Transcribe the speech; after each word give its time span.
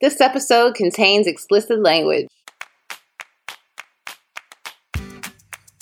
This 0.00 0.18
episode 0.22 0.74
contains 0.76 1.26
explicit 1.26 1.82
language. 1.82 2.26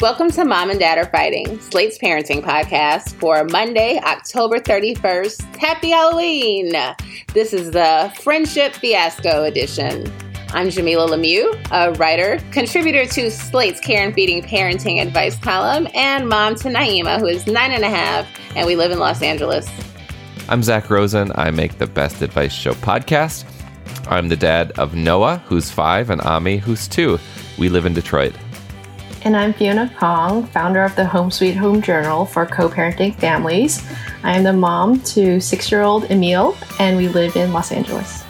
Welcome 0.01 0.33
to 0.33 0.45
Mom 0.45 0.71
and 0.71 0.81
Dad 0.81 0.99
Are 0.99 1.09
Fighting, 1.09 1.61
Slate's 1.61 1.99
parenting 1.99 2.43
podcast 2.43 3.13
for 3.21 3.45
Monday, 3.45 4.01
October 4.03 4.59
31st. 4.59 5.57
Happy 5.59 5.91
Halloween! 5.91 6.73
This 7.33 7.53
is 7.53 7.71
the 7.71 8.13
Friendship 8.21 8.75
Fiasco 8.75 9.45
edition. 9.45 10.13
I'm 10.49 10.67
Jamilah 10.67 11.11
Lemieux, 11.11 11.57
a 11.71 11.93
writer, 11.93 12.41
contributor 12.51 13.07
to 13.07 13.31
Slate's 13.31 13.79
Care 13.79 14.05
and 14.05 14.13
Feeding 14.13 14.43
Parenting 14.43 15.01
Advice 15.01 15.39
column, 15.39 15.87
and 15.95 16.29
mom 16.29 16.57
to 16.57 16.69
Naima, 16.69 17.21
who 17.21 17.27
is 17.27 17.47
nine 17.47 17.71
and 17.71 17.85
a 17.85 17.89
half, 17.89 18.27
and 18.57 18.67
we 18.67 18.75
live 18.75 18.91
in 18.91 18.99
Los 18.99 19.23
Angeles. 19.23 19.71
I'm 20.49 20.65
Zak 20.65 20.91
Rosen. 20.91 21.31
I 21.37 21.53
make 21.53 21.79
the 21.79 21.87
Best 21.87 22.21
Advice 22.21 22.53
Show 22.53 22.73
podcast. 22.73 23.45
I'm 24.09 24.29
the 24.29 24.37
dad 24.37 24.73
of 24.79 24.95
Noah, 24.95 25.43
who's 25.47 25.71
five, 25.71 26.11
and 26.11 26.21
Ami, 26.21 26.57
who's 26.57 26.89
two. 26.89 27.19
We 27.59 27.69
live 27.69 27.87
in 27.87 27.95
Detroit. 27.95 28.35
And 29.23 29.37
I'm 29.37 29.53
Fiona 29.53 29.93
Kong, 29.99 30.47
founder 30.47 30.83
of 30.83 30.95
the 30.95 31.05
Home 31.05 31.31
Sweet 31.31 31.57
Home 31.57 31.83
Journal 31.83 32.25
for 32.25 32.47
co 32.47 32.69
parenting 32.69 33.15
families. 33.17 33.85
I 34.23 34.37
am 34.37 34.45
the 34.45 34.53
mom 34.53 35.01
to 35.01 35.41
six 35.41 35.71
year 35.71 35.83
old 35.83 36.11
Emil, 36.11 36.57
and 36.79 36.97
we 36.97 37.09
live 37.09 37.37
in 37.37 37.53
Los 37.53 37.73
Angeles. 37.73 38.25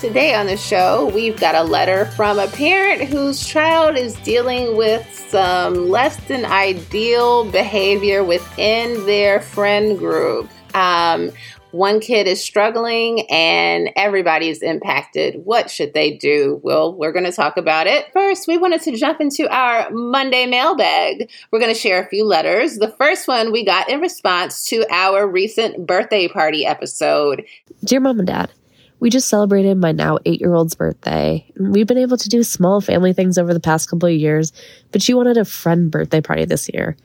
Today 0.00 0.34
on 0.34 0.46
the 0.46 0.58
show, 0.58 1.10
we've 1.14 1.40
got 1.40 1.54
a 1.54 1.62
letter 1.62 2.04
from 2.04 2.38
a 2.38 2.48
parent 2.48 3.02
whose 3.04 3.44
child 3.46 3.96
is 3.96 4.14
dealing 4.16 4.76
with 4.76 5.10
some 5.30 5.88
less 5.88 6.16
than 6.28 6.44
ideal 6.44 7.50
behavior 7.50 8.22
within 8.22 9.06
their 9.06 9.40
friend 9.40 9.98
group. 9.98 10.50
Um, 10.74 11.30
one 11.76 12.00
kid 12.00 12.26
is 12.26 12.42
struggling 12.42 13.30
and 13.30 13.90
everybody 13.96 14.48
is 14.48 14.62
impacted. 14.62 15.44
What 15.44 15.70
should 15.70 15.94
they 15.94 16.16
do? 16.16 16.60
Well, 16.62 16.94
we're 16.94 17.12
going 17.12 17.24
to 17.24 17.32
talk 17.32 17.56
about 17.56 17.86
it. 17.86 18.06
First, 18.12 18.48
we 18.48 18.56
wanted 18.56 18.80
to 18.82 18.96
jump 18.96 19.20
into 19.20 19.48
our 19.54 19.90
Monday 19.90 20.46
mailbag. 20.46 21.30
We're 21.50 21.60
going 21.60 21.74
to 21.74 21.78
share 21.78 22.02
a 22.02 22.08
few 22.08 22.24
letters. 22.24 22.78
The 22.78 22.94
first 22.98 23.28
one 23.28 23.52
we 23.52 23.64
got 23.64 23.88
in 23.88 24.00
response 24.00 24.66
to 24.68 24.86
our 24.90 25.26
recent 25.26 25.86
birthday 25.86 26.28
party 26.28 26.64
episode. 26.64 27.44
Dear 27.84 28.00
Mom 28.00 28.18
and 28.18 28.26
Dad, 28.26 28.50
we 28.98 29.10
just 29.10 29.28
celebrated 29.28 29.76
my 29.76 29.92
now 29.92 30.18
eight 30.24 30.40
year 30.40 30.54
old's 30.54 30.74
birthday. 30.74 31.46
We've 31.60 31.86
been 31.86 31.98
able 31.98 32.16
to 32.16 32.28
do 32.28 32.42
small 32.42 32.80
family 32.80 33.12
things 33.12 33.36
over 33.36 33.52
the 33.52 33.60
past 33.60 33.90
couple 33.90 34.08
of 34.08 34.14
years, 34.14 34.52
but 34.92 35.02
she 35.02 35.12
wanted 35.12 35.36
a 35.36 35.44
friend 35.44 35.90
birthday 35.90 36.22
party 36.22 36.46
this 36.46 36.70
year. 36.72 36.96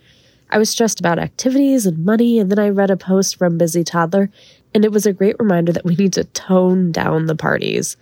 I 0.53 0.57
was 0.57 0.69
stressed 0.69 0.99
about 0.99 1.17
activities 1.17 1.85
and 1.85 2.03
money, 2.03 2.37
and 2.37 2.51
then 2.51 2.59
I 2.59 2.69
read 2.69 2.91
a 2.91 2.97
post 2.97 3.37
from 3.37 3.57
Busy 3.57 3.85
Toddler, 3.85 4.29
and 4.73 4.85
it 4.85 4.91
was 4.91 5.05
a 5.05 5.13
great 5.13 5.35
reminder 5.39 5.71
that 5.71 5.85
we 5.85 5.95
need 5.95 6.13
to 6.13 6.23
tone 6.23 6.91
down 6.91 7.25
the 7.25 7.35
parties. 7.35 7.97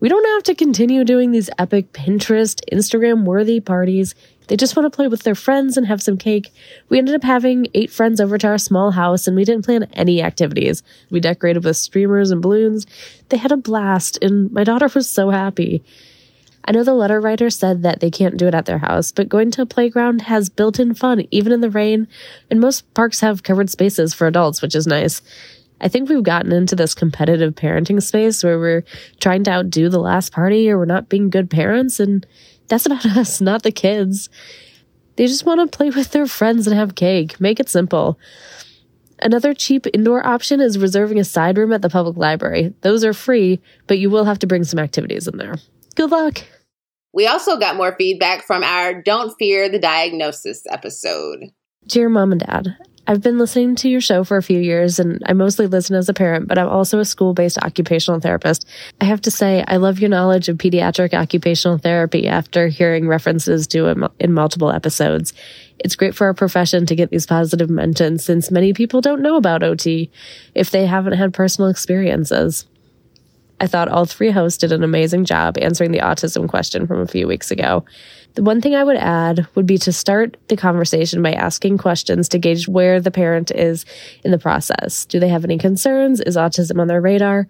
We 0.00 0.08
don't 0.08 0.26
have 0.34 0.42
to 0.44 0.54
continue 0.54 1.04
doing 1.04 1.30
these 1.30 1.50
epic 1.58 1.92
Pinterest, 1.92 2.60
Instagram 2.72 3.24
worthy 3.24 3.60
parties. 3.60 4.14
They 4.48 4.56
just 4.56 4.74
want 4.74 4.90
to 4.90 4.96
play 4.96 5.08
with 5.08 5.22
their 5.22 5.34
friends 5.34 5.76
and 5.76 5.86
have 5.86 6.02
some 6.02 6.16
cake. 6.16 6.50
We 6.88 6.98
ended 6.98 7.14
up 7.14 7.22
having 7.22 7.68
eight 7.74 7.92
friends 7.92 8.20
over 8.20 8.38
to 8.38 8.46
our 8.48 8.58
small 8.58 8.92
house 8.92 9.26
and 9.26 9.36
we 9.36 9.44
didn't 9.44 9.66
plan 9.66 9.84
any 9.92 10.22
activities. 10.22 10.82
We 11.10 11.20
decorated 11.20 11.64
with 11.64 11.76
streamers 11.76 12.30
and 12.30 12.40
balloons. 12.40 12.86
They 13.28 13.36
had 13.36 13.52
a 13.52 13.56
blast 13.58 14.18
and 14.22 14.50
my 14.50 14.64
daughter 14.64 14.88
was 14.94 15.08
so 15.08 15.30
happy. 15.30 15.84
I 16.64 16.72
know 16.72 16.84
the 16.84 16.94
letter 16.94 17.20
writer 17.20 17.50
said 17.50 17.82
that 17.82 18.00
they 18.00 18.10
can't 18.10 18.36
do 18.36 18.46
it 18.46 18.54
at 18.54 18.66
their 18.66 18.78
house, 18.78 19.12
but 19.12 19.28
going 19.28 19.50
to 19.52 19.62
a 19.62 19.66
playground 19.66 20.22
has 20.22 20.48
built 20.48 20.78
in 20.78 20.94
fun, 20.94 21.26
even 21.30 21.52
in 21.52 21.60
the 21.60 21.70
rain, 21.70 22.06
and 22.50 22.60
most 22.60 22.92
parks 22.94 23.20
have 23.20 23.42
covered 23.42 23.70
spaces 23.70 24.14
for 24.14 24.26
adults, 24.26 24.62
which 24.62 24.74
is 24.74 24.86
nice. 24.86 25.22
I 25.80 25.88
think 25.88 26.08
we've 26.08 26.22
gotten 26.22 26.52
into 26.52 26.76
this 26.76 26.94
competitive 26.94 27.54
parenting 27.54 28.02
space 28.02 28.44
where 28.44 28.58
we're 28.58 28.84
trying 29.20 29.44
to 29.44 29.50
outdo 29.50 29.88
the 29.88 30.00
last 30.00 30.32
party 30.32 30.70
or 30.70 30.78
we're 30.78 30.84
not 30.84 31.08
being 31.08 31.30
good 31.30 31.50
parents, 31.50 32.00
and 32.00 32.26
that's 32.68 32.86
about 32.86 33.06
us, 33.16 33.40
not 33.40 33.62
the 33.62 33.72
kids. 33.72 34.28
They 35.16 35.26
just 35.26 35.44
want 35.44 35.60
to 35.60 35.76
play 35.76 35.90
with 35.90 36.12
their 36.12 36.26
friends 36.26 36.66
and 36.66 36.76
have 36.76 36.94
cake. 36.94 37.40
Make 37.40 37.60
it 37.60 37.68
simple. 37.68 38.18
Another 39.22 39.52
cheap 39.52 39.86
indoor 39.92 40.26
option 40.26 40.60
is 40.60 40.78
reserving 40.78 41.18
a 41.18 41.24
side 41.24 41.58
room 41.58 41.72
at 41.72 41.82
the 41.82 41.90
public 41.90 42.16
library. 42.16 42.72
Those 42.80 43.04
are 43.04 43.12
free, 43.12 43.60
but 43.86 43.98
you 43.98 44.08
will 44.08 44.24
have 44.24 44.38
to 44.38 44.46
bring 44.46 44.64
some 44.64 44.78
activities 44.78 45.28
in 45.28 45.36
there. 45.36 45.56
Good 45.94 46.10
luck. 46.10 46.42
We 47.12 47.26
also 47.26 47.58
got 47.58 47.76
more 47.76 47.94
feedback 47.98 48.46
from 48.46 48.62
our 48.62 49.02
Don't 49.02 49.34
Fear 49.38 49.68
the 49.68 49.78
Diagnosis 49.78 50.62
episode. 50.70 51.50
Dear 51.90 52.08
Mom 52.08 52.30
and 52.30 52.40
Dad, 52.40 52.76
I've 53.08 53.20
been 53.20 53.36
listening 53.36 53.74
to 53.74 53.88
your 53.88 54.00
show 54.00 54.22
for 54.22 54.36
a 54.36 54.42
few 54.44 54.60
years 54.60 55.00
and 55.00 55.20
I 55.26 55.32
mostly 55.32 55.66
listen 55.66 55.96
as 55.96 56.08
a 56.08 56.14
parent, 56.14 56.46
but 56.46 56.56
I'm 56.56 56.68
also 56.68 57.00
a 57.00 57.04
school 57.04 57.34
based 57.34 57.58
occupational 57.58 58.20
therapist. 58.20 58.64
I 59.00 59.06
have 59.06 59.20
to 59.22 59.30
say, 59.32 59.64
I 59.66 59.78
love 59.78 59.98
your 59.98 60.08
knowledge 60.08 60.48
of 60.48 60.56
pediatric 60.56 61.14
occupational 61.14 61.78
therapy 61.78 62.28
after 62.28 62.68
hearing 62.68 63.08
references 63.08 63.66
to 63.68 63.86
it 63.88 63.98
in 64.20 64.32
multiple 64.32 64.70
episodes. 64.70 65.32
It's 65.80 65.96
great 65.96 66.14
for 66.14 66.28
our 66.28 66.34
profession 66.34 66.86
to 66.86 66.94
get 66.94 67.10
these 67.10 67.26
positive 67.26 67.70
mentions 67.70 68.24
since 68.24 68.52
many 68.52 68.72
people 68.72 69.00
don't 69.00 69.20
know 69.20 69.34
about 69.34 69.64
OT 69.64 70.12
if 70.54 70.70
they 70.70 70.86
haven't 70.86 71.14
had 71.14 71.34
personal 71.34 71.70
experiences. 71.70 72.66
I 73.60 73.66
thought 73.66 73.88
all 73.88 74.06
three 74.06 74.30
hosts 74.30 74.58
did 74.58 74.72
an 74.72 74.82
amazing 74.82 75.26
job 75.26 75.58
answering 75.58 75.90
the 75.90 75.98
autism 75.98 76.48
question 76.48 76.86
from 76.86 77.00
a 77.00 77.06
few 77.06 77.26
weeks 77.26 77.50
ago. 77.50 77.84
The 78.34 78.42
one 78.42 78.60
thing 78.60 78.74
I 78.74 78.84
would 78.84 78.96
add 78.96 79.46
would 79.54 79.66
be 79.66 79.78
to 79.78 79.92
start 79.92 80.36
the 80.48 80.56
conversation 80.56 81.22
by 81.22 81.32
asking 81.32 81.78
questions 81.78 82.28
to 82.28 82.38
gauge 82.38 82.68
where 82.68 83.00
the 83.00 83.10
parent 83.10 83.50
is 83.50 83.84
in 84.24 84.30
the 84.30 84.38
process. 84.38 85.04
Do 85.04 85.18
they 85.18 85.28
have 85.28 85.44
any 85.44 85.58
concerns? 85.58 86.20
Is 86.20 86.36
autism 86.36 86.80
on 86.80 86.86
their 86.86 87.00
radar? 87.00 87.48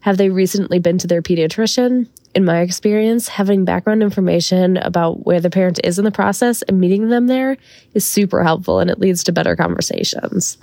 Have 0.00 0.16
they 0.16 0.30
recently 0.30 0.78
been 0.78 0.98
to 0.98 1.06
their 1.06 1.20
pediatrician? 1.22 2.08
In 2.34 2.44
my 2.44 2.60
experience, 2.60 3.28
having 3.28 3.64
background 3.64 4.02
information 4.02 4.76
about 4.76 5.26
where 5.26 5.40
the 5.40 5.50
parent 5.50 5.80
is 5.82 5.98
in 5.98 6.04
the 6.04 6.12
process 6.12 6.62
and 6.62 6.80
meeting 6.80 7.08
them 7.08 7.26
there 7.26 7.56
is 7.92 8.04
super 8.04 8.42
helpful 8.44 8.78
and 8.78 8.88
it 8.88 9.00
leads 9.00 9.24
to 9.24 9.32
better 9.32 9.56
conversations. 9.56 10.56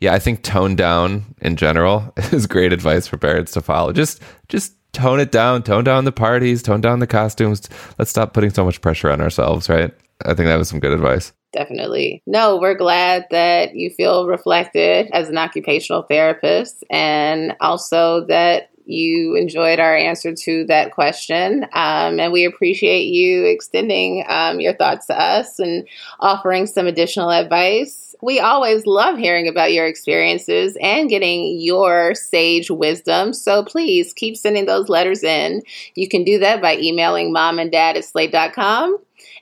Yeah, 0.00 0.14
I 0.14 0.18
think 0.18 0.42
tone 0.42 0.76
down 0.76 1.34
in 1.40 1.56
general 1.56 2.12
is 2.32 2.46
great 2.46 2.72
advice 2.72 3.06
for 3.06 3.16
parents 3.16 3.52
to 3.52 3.60
follow. 3.60 3.92
Just 3.92 4.22
just 4.48 4.75
tone 4.92 5.20
it 5.20 5.30
down, 5.30 5.62
tone 5.62 5.84
down 5.84 6.04
the 6.04 6.12
parties, 6.12 6.62
tone 6.62 6.80
down 6.80 7.00
the 7.00 7.06
costumes. 7.06 7.68
Let's 7.98 8.10
stop 8.10 8.32
putting 8.32 8.50
so 8.50 8.64
much 8.64 8.80
pressure 8.80 9.10
on 9.10 9.20
ourselves, 9.20 9.68
right? 9.68 9.92
I 10.24 10.34
think 10.34 10.46
that 10.46 10.56
was 10.56 10.68
some 10.68 10.80
good 10.80 10.92
advice. 10.92 11.32
Definitely. 11.52 12.22
No, 12.26 12.58
we're 12.58 12.74
glad 12.76 13.26
that 13.30 13.74
you 13.74 13.90
feel 13.90 14.26
reflected 14.26 15.08
as 15.12 15.28
an 15.28 15.38
occupational 15.38 16.02
therapist 16.02 16.84
and 16.90 17.54
also 17.60 18.26
that 18.26 18.70
you 18.86 19.34
enjoyed 19.34 19.80
our 19.80 19.96
answer 19.96 20.34
to 20.34 20.64
that 20.66 20.92
question. 20.92 21.64
Um, 21.72 22.20
and 22.20 22.32
we 22.32 22.44
appreciate 22.44 23.06
you 23.06 23.44
extending 23.44 24.24
um, 24.28 24.60
your 24.60 24.74
thoughts 24.74 25.06
to 25.06 25.20
us 25.20 25.58
and 25.58 25.86
offering 26.20 26.66
some 26.66 26.86
additional 26.86 27.30
advice. 27.30 28.14
We 28.22 28.40
always 28.40 28.86
love 28.86 29.18
hearing 29.18 29.48
about 29.48 29.72
your 29.72 29.86
experiences 29.86 30.76
and 30.80 31.10
getting 31.10 31.60
your 31.60 32.14
sage 32.14 32.70
wisdom. 32.70 33.32
So 33.32 33.64
please 33.64 34.12
keep 34.12 34.36
sending 34.36 34.66
those 34.66 34.88
letters 34.88 35.22
in. 35.22 35.62
You 35.94 36.08
can 36.08 36.24
do 36.24 36.38
that 36.38 36.62
by 36.62 36.76
emailing 36.78 37.32
mom 37.32 37.58
and 37.58 37.70
dad 37.70 37.96
at 37.96 38.04
slate.com. 38.04 38.98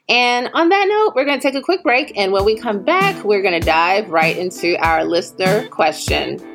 And 0.09 0.51
on 0.53 0.69
that 0.69 0.87
note, 0.89 1.15
we're 1.15 1.25
going 1.25 1.39
to 1.39 1.43
take 1.43 1.55
a 1.55 1.63
quick 1.63 1.83
break. 1.83 2.13
And 2.17 2.33
when 2.33 2.45
we 2.45 2.57
come 2.57 2.83
back, 2.83 3.25
we're 3.25 3.43
going 3.43 3.59
to 3.59 3.67
dive 3.67 4.11
right 4.11 4.37
into 4.37 4.77
our 4.85 5.05
listener 5.05 5.67
question. 5.69 6.54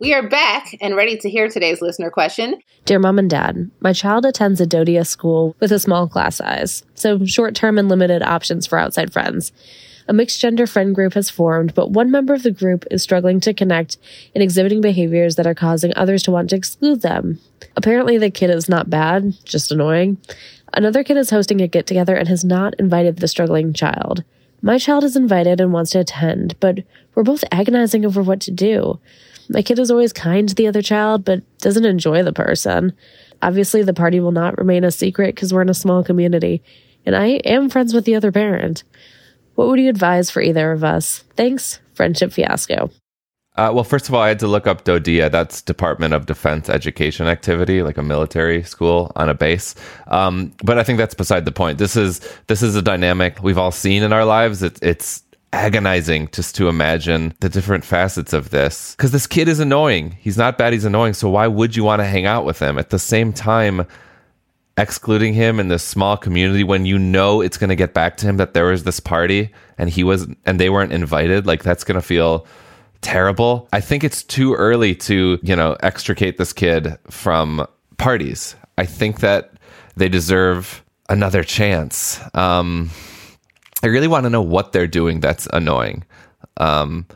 We 0.00 0.12
are 0.12 0.28
back 0.28 0.76
and 0.80 0.96
ready 0.96 1.16
to 1.18 1.30
hear 1.30 1.48
today's 1.48 1.80
listener 1.80 2.10
question. 2.10 2.60
Dear 2.84 2.98
Mom 2.98 3.18
and 3.18 3.30
Dad, 3.30 3.70
my 3.80 3.92
child 3.92 4.26
attends 4.26 4.60
a 4.60 4.66
DoDEA 4.66 5.06
school 5.06 5.54
with 5.60 5.70
a 5.70 5.78
small 5.78 6.08
class 6.08 6.36
size, 6.36 6.82
so 6.94 7.24
short 7.24 7.54
term 7.54 7.78
and 7.78 7.88
limited 7.88 8.22
options 8.22 8.66
for 8.66 8.78
outside 8.78 9.12
friends. 9.12 9.52
A 10.08 10.12
mixed 10.12 10.40
gender 10.40 10.66
friend 10.66 10.94
group 10.94 11.14
has 11.14 11.30
formed, 11.30 11.74
but 11.74 11.92
one 11.92 12.10
member 12.10 12.34
of 12.34 12.42
the 12.42 12.50
group 12.50 12.84
is 12.90 13.02
struggling 13.02 13.40
to 13.40 13.54
connect 13.54 13.96
and 14.34 14.42
exhibiting 14.42 14.80
behaviors 14.80 15.36
that 15.36 15.46
are 15.46 15.54
causing 15.54 15.92
others 15.96 16.22
to 16.24 16.30
want 16.30 16.50
to 16.50 16.56
exclude 16.56 17.02
them. 17.02 17.38
Apparently, 17.76 18.18
the 18.18 18.30
kid 18.30 18.50
is 18.50 18.68
not 18.68 18.90
bad, 18.90 19.34
just 19.44 19.70
annoying. 19.72 20.18
Another 20.72 21.04
kid 21.04 21.16
is 21.16 21.30
hosting 21.30 21.60
a 21.60 21.68
get 21.68 21.86
together 21.86 22.16
and 22.16 22.28
has 22.28 22.44
not 22.44 22.74
invited 22.80 23.18
the 23.18 23.28
struggling 23.28 23.72
child. 23.72 24.24
My 24.60 24.76
child 24.76 25.04
is 25.04 25.14
invited 25.14 25.60
and 25.60 25.72
wants 25.72 25.92
to 25.92 26.00
attend, 26.00 26.58
but 26.58 26.80
we're 27.14 27.22
both 27.22 27.44
agonizing 27.52 28.04
over 28.04 28.22
what 28.22 28.40
to 28.40 28.50
do. 28.50 28.98
My 29.48 29.62
kid 29.62 29.78
is 29.78 29.90
always 29.90 30.12
kind 30.12 30.48
to 30.48 30.54
the 30.54 30.66
other 30.66 30.82
child, 30.82 31.24
but 31.24 31.42
doesn't 31.58 31.84
enjoy 31.84 32.22
the 32.22 32.32
person. 32.32 32.92
Obviously, 33.42 33.82
the 33.82 33.94
party 33.94 34.20
will 34.20 34.32
not 34.32 34.58
remain 34.58 34.84
a 34.84 34.90
secret 34.90 35.34
because 35.34 35.52
we're 35.52 35.62
in 35.62 35.68
a 35.68 35.74
small 35.74 36.02
community, 36.02 36.62
and 37.04 37.14
I 37.14 37.26
am 37.44 37.68
friends 37.68 37.92
with 37.92 38.04
the 38.04 38.14
other 38.14 38.32
parent. 38.32 38.84
What 39.54 39.68
would 39.68 39.78
you 39.78 39.88
advise 39.88 40.30
for 40.30 40.40
either 40.40 40.72
of 40.72 40.82
us? 40.82 41.24
Thanks, 41.36 41.80
Friendship 41.94 42.32
Fiasco. 42.32 42.90
Uh, 43.56 43.70
well, 43.72 43.84
first 43.84 44.08
of 44.08 44.14
all, 44.14 44.20
I 44.20 44.28
had 44.28 44.40
to 44.40 44.48
look 44.48 44.66
up 44.66 44.84
DoDEA. 44.84 45.30
That's 45.30 45.62
Department 45.62 46.12
of 46.12 46.26
Defense 46.26 46.68
Education 46.68 47.28
Activity, 47.28 47.82
like 47.82 47.96
a 47.96 48.02
military 48.02 48.64
school 48.64 49.12
on 49.14 49.28
a 49.28 49.34
base. 49.34 49.76
Um, 50.08 50.52
but 50.64 50.76
I 50.76 50.82
think 50.82 50.98
that's 50.98 51.14
beside 51.14 51.44
the 51.44 51.52
point. 51.52 51.78
This 51.78 51.94
is 51.94 52.20
this 52.48 52.62
is 52.62 52.74
a 52.74 52.82
dynamic 52.82 53.42
we've 53.44 53.58
all 53.58 53.70
seen 53.70 54.02
in 54.02 54.12
our 54.12 54.24
lives. 54.24 54.64
It's 54.64 54.80
it's 54.82 55.22
agonizing 55.54 56.28
just 56.32 56.54
to 56.56 56.68
imagine 56.68 57.32
the 57.40 57.48
different 57.48 57.84
facets 57.84 58.32
of 58.32 58.50
this. 58.50 58.94
Because 58.96 59.12
this 59.12 59.26
kid 59.26 59.48
is 59.48 59.60
annoying. 59.60 60.16
He's 60.20 60.36
not 60.36 60.58
bad, 60.58 60.72
he's 60.72 60.84
annoying. 60.84 61.14
So 61.14 61.30
why 61.30 61.46
would 61.46 61.76
you 61.76 61.84
want 61.84 62.00
to 62.00 62.06
hang 62.06 62.26
out 62.26 62.44
with 62.44 62.58
him? 62.58 62.76
At 62.78 62.90
the 62.90 62.98
same 62.98 63.32
time, 63.32 63.86
excluding 64.76 65.34
him 65.34 65.60
in 65.60 65.68
this 65.68 65.84
small 65.84 66.16
community 66.16 66.64
when 66.64 66.84
you 66.84 66.98
know 66.98 67.40
it's 67.40 67.56
going 67.56 67.70
to 67.70 67.76
get 67.76 67.94
back 67.94 68.16
to 68.16 68.26
him 68.26 68.38
that 68.38 68.54
there 68.54 68.66
was 68.66 68.82
this 68.82 68.98
party 68.98 69.50
and 69.78 69.88
he 69.88 70.02
was 70.02 70.26
and 70.44 70.58
they 70.58 70.68
weren't 70.68 70.92
invited 70.92 71.46
like 71.46 71.62
that's 71.62 71.84
going 71.84 71.94
to 71.94 72.02
feel 72.02 72.44
terrible 73.00 73.68
i 73.72 73.80
think 73.80 74.02
it's 74.02 74.24
too 74.24 74.52
early 74.54 74.92
to 74.92 75.38
you 75.44 75.54
know 75.54 75.76
extricate 75.80 76.38
this 76.38 76.52
kid 76.52 76.98
from 77.08 77.64
parties 77.98 78.56
i 78.76 78.84
think 78.84 79.20
that 79.20 79.52
they 79.94 80.08
deserve 80.08 80.82
another 81.08 81.44
chance 81.44 82.20
um 82.34 82.90
I 83.84 83.88
really 83.88 84.08
want 84.08 84.24
to 84.24 84.30
know 84.30 84.40
what 84.40 84.72
they're 84.72 84.86
doing 84.86 85.20
that's 85.20 85.46
annoying. 85.52 86.04
Um, 86.56 87.06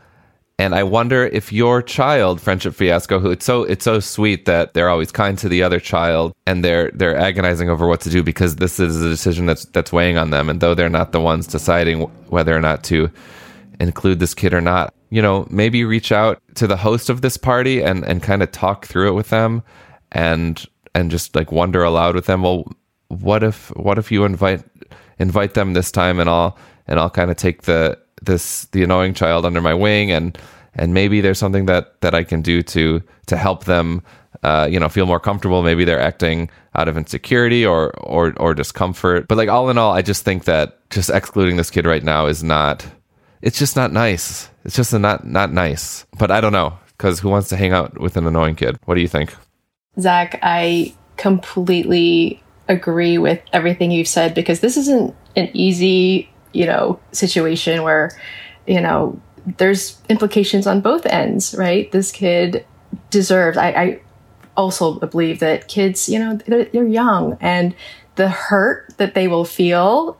and 0.59 0.75
I 0.75 0.83
wonder 0.83 1.25
if 1.25 1.51
your 1.51 1.81
child, 1.81 2.39
friendship 2.39 2.75
fiasco, 2.75 3.17
who 3.17 3.31
it's 3.31 3.45
so 3.45 3.63
it's 3.63 3.83
so 3.83 3.99
sweet 3.99 4.45
that 4.45 4.75
they're 4.75 4.89
always 4.89 5.11
kind 5.11 5.35
to 5.39 5.49
the 5.49 5.63
other 5.63 5.79
child 5.79 6.35
and 6.45 6.63
they're 6.63 6.91
they're 6.91 7.17
agonizing 7.17 7.71
over 7.71 7.87
what 7.87 8.01
to 8.01 8.11
do 8.11 8.21
because 8.21 8.57
this 8.57 8.79
is 8.79 9.01
a 9.01 9.09
decision 9.09 9.47
that's 9.47 9.65
that's 9.65 9.91
weighing 9.91 10.19
on 10.19 10.29
them. 10.29 10.47
And 10.47 10.59
though 10.59 10.75
they're 10.75 10.89
not 10.89 11.11
the 11.11 11.21
ones 11.21 11.47
deciding 11.47 12.01
whether 12.29 12.55
or 12.55 12.61
not 12.61 12.83
to 12.83 13.09
include 13.79 14.19
this 14.19 14.35
kid 14.35 14.53
or 14.53 14.61
not, 14.61 14.93
you 15.09 15.23
know, 15.23 15.47
maybe 15.49 15.85
reach 15.85 16.11
out 16.11 16.39
to 16.55 16.67
the 16.67 16.77
host 16.77 17.09
of 17.09 17.21
this 17.21 17.37
party 17.37 17.81
and 17.81 18.05
and 18.05 18.21
kind 18.21 18.43
of 18.43 18.51
talk 18.51 18.85
through 18.85 19.07
it 19.07 19.15
with 19.15 19.29
them 19.29 19.63
and 20.11 20.67
and 20.93 21.09
just 21.09 21.35
like 21.35 21.51
wonder 21.51 21.83
aloud 21.83 22.13
with 22.13 22.27
them. 22.27 22.43
Well, 22.43 22.71
what 23.09 23.43
if 23.43 23.69
what 23.75 23.97
if 23.97 24.11
you 24.11 24.23
invite 24.23 24.63
invite 25.19 25.53
them 25.53 25.73
this 25.73 25.91
time 25.91 26.19
and 26.19 26.29
I'll 26.29 26.57
and 26.87 26.99
I'll 26.99 27.09
kind 27.09 27.29
of 27.29 27.37
take 27.37 27.63
the 27.63 27.99
this 28.21 28.65
the 28.65 28.83
annoying 28.83 29.13
child 29.13 29.45
under 29.45 29.61
my 29.61 29.73
wing 29.73 30.11
and 30.11 30.37
and 30.75 30.93
maybe 30.93 31.21
there's 31.21 31.37
something 31.37 31.65
that 31.65 31.99
that 32.01 32.15
I 32.15 32.23
can 32.23 32.41
do 32.41 32.61
to 32.63 33.01
to 33.27 33.37
help 33.37 33.65
them 33.65 34.01
uh, 34.43 34.67
you 34.69 34.79
know 34.79 34.89
feel 34.89 35.05
more 35.05 35.19
comfortable. 35.19 35.61
Maybe 35.63 35.85
they're 35.85 35.99
acting 35.99 36.49
out 36.75 36.87
of 36.87 36.97
insecurity 36.97 37.65
or 37.65 37.91
or 37.99 38.33
or 38.37 38.53
discomfort. 38.53 39.27
But 39.27 39.37
like 39.37 39.49
all 39.49 39.69
in 39.69 39.77
all 39.77 39.91
I 39.91 40.01
just 40.01 40.23
think 40.23 40.45
that 40.45 40.89
just 40.89 41.09
excluding 41.09 41.57
this 41.57 41.69
kid 41.69 41.85
right 41.85 42.03
now 42.03 42.27
is 42.27 42.43
not 42.43 42.85
it's 43.41 43.57
just 43.57 43.75
not 43.75 43.91
nice. 43.91 44.49
It's 44.65 44.75
just 44.75 44.93
not 44.93 45.25
not 45.25 45.51
nice. 45.51 46.05
But 46.17 46.31
I 46.31 46.41
don't 46.41 46.53
know 46.53 46.77
because 46.89 47.19
who 47.19 47.29
wants 47.29 47.49
to 47.49 47.57
hang 47.57 47.73
out 47.73 47.99
with 47.99 48.17
an 48.17 48.27
annoying 48.27 48.55
kid? 48.55 48.77
What 48.85 48.95
do 48.95 49.01
you 49.01 49.07
think? 49.07 49.33
Zak 49.99 50.39
I 50.41 50.93
completely 51.17 52.41
agree 52.69 53.17
with 53.17 53.41
everything 53.51 53.91
you've 53.91 54.07
said 54.07 54.33
because 54.33 54.61
this 54.61 54.77
isn't 54.77 55.13
an 55.35 55.49
easy, 55.53 56.29
you 56.53 56.65
know, 56.65 56.99
situation 57.11 57.83
where, 57.83 58.11
you 58.67 58.79
know, 58.79 59.19
there's 59.57 59.99
implications 60.07 60.67
on 60.67 60.79
both 60.79 61.05
ends, 61.07 61.55
right? 61.57 61.91
This 61.91 62.11
kid 62.11 62.65
deserves. 63.09 63.57
I, 63.57 63.69
I 63.69 64.01
also 64.55 64.99
believe 64.99 65.39
that 65.39 65.67
kids, 65.67 66.07
you 66.07 66.19
know, 66.19 66.35
they're, 66.35 66.65
they're 66.65 66.87
young 66.87 67.37
and 67.41 67.75
the 68.15 68.29
hurt 68.29 68.93
that 68.97 69.15
they 69.15 69.27
will 69.27 69.45
feel 69.45 70.17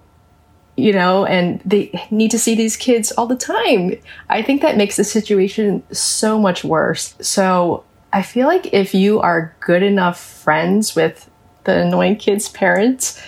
you 0.80 0.94
know, 0.94 1.26
and 1.26 1.60
they 1.66 1.92
need 2.10 2.32
to 2.32 2.40
see 2.40 2.56
these 2.56 2.78
kids 2.78 3.12
all 3.12 3.28
the 3.28 3.36
time. 3.36 3.96
I 4.30 4.42
think 4.42 4.62
that 4.62 4.78
makes 4.78 4.96
the 4.96 5.04
situation 5.04 5.84
so 5.92 6.40
much 6.40 6.64
worse. 6.64 7.16
So 7.20 7.84
I 8.14 8.22
feel 8.22 8.48
like 8.48 8.74
if 8.74 8.94
you 8.94 9.20
are 9.20 9.54
good 9.60 9.84
enough 9.84 10.20
friends 10.20 10.96
with 10.96 11.30
the 11.70 11.82
annoying 11.82 12.16
kids' 12.16 12.50
parents, 12.50 13.22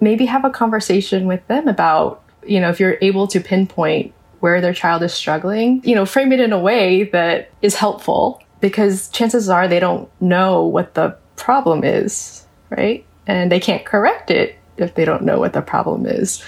maybe 0.00 0.26
have 0.26 0.44
a 0.44 0.50
conversation 0.50 1.26
with 1.26 1.46
them 1.48 1.68
about, 1.68 2.22
you 2.46 2.60
know, 2.60 2.70
if 2.70 2.80
you're 2.80 2.98
able 3.00 3.26
to 3.28 3.40
pinpoint 3.40 4.12
where 4.40 4.60
their 4.60 4.74
child 4.74 5.02
is 5.02 5.14
struggling, 5.14 5.80
you 5.84 5.94
know, 5.94 6.04
frame 6.04 6.32
it 6.32 6.40
in 6.40 6.52
a 6.52 6.58
way 6.58 7.04
that 7.04 7.50
is 7.62 7.76
helpful 7.76 8.42
because 8.60 9.08
chances 9.10 9.48
are 9.48 9.68
they 9.68 9.80
don't 9.80 10.08
know 10.20 10.64
what 10.64 10.94
the 10.94 11.16
problem 11.36 11.84
is, 11.84 12.46
right? 12.70 13.04
And 13.26 13.52
they 13.52 13.60
can't 13.60 13.84
correct 13.84 14.30
it 14.30 14.56
if 14.76 14.94
they 14.94 15.04
don't 15.04 15.22
know 15.22 15.38
what 15.38 15.52
the 15.52 15.62
problem 15.62 16.06
is. 16.06 16.42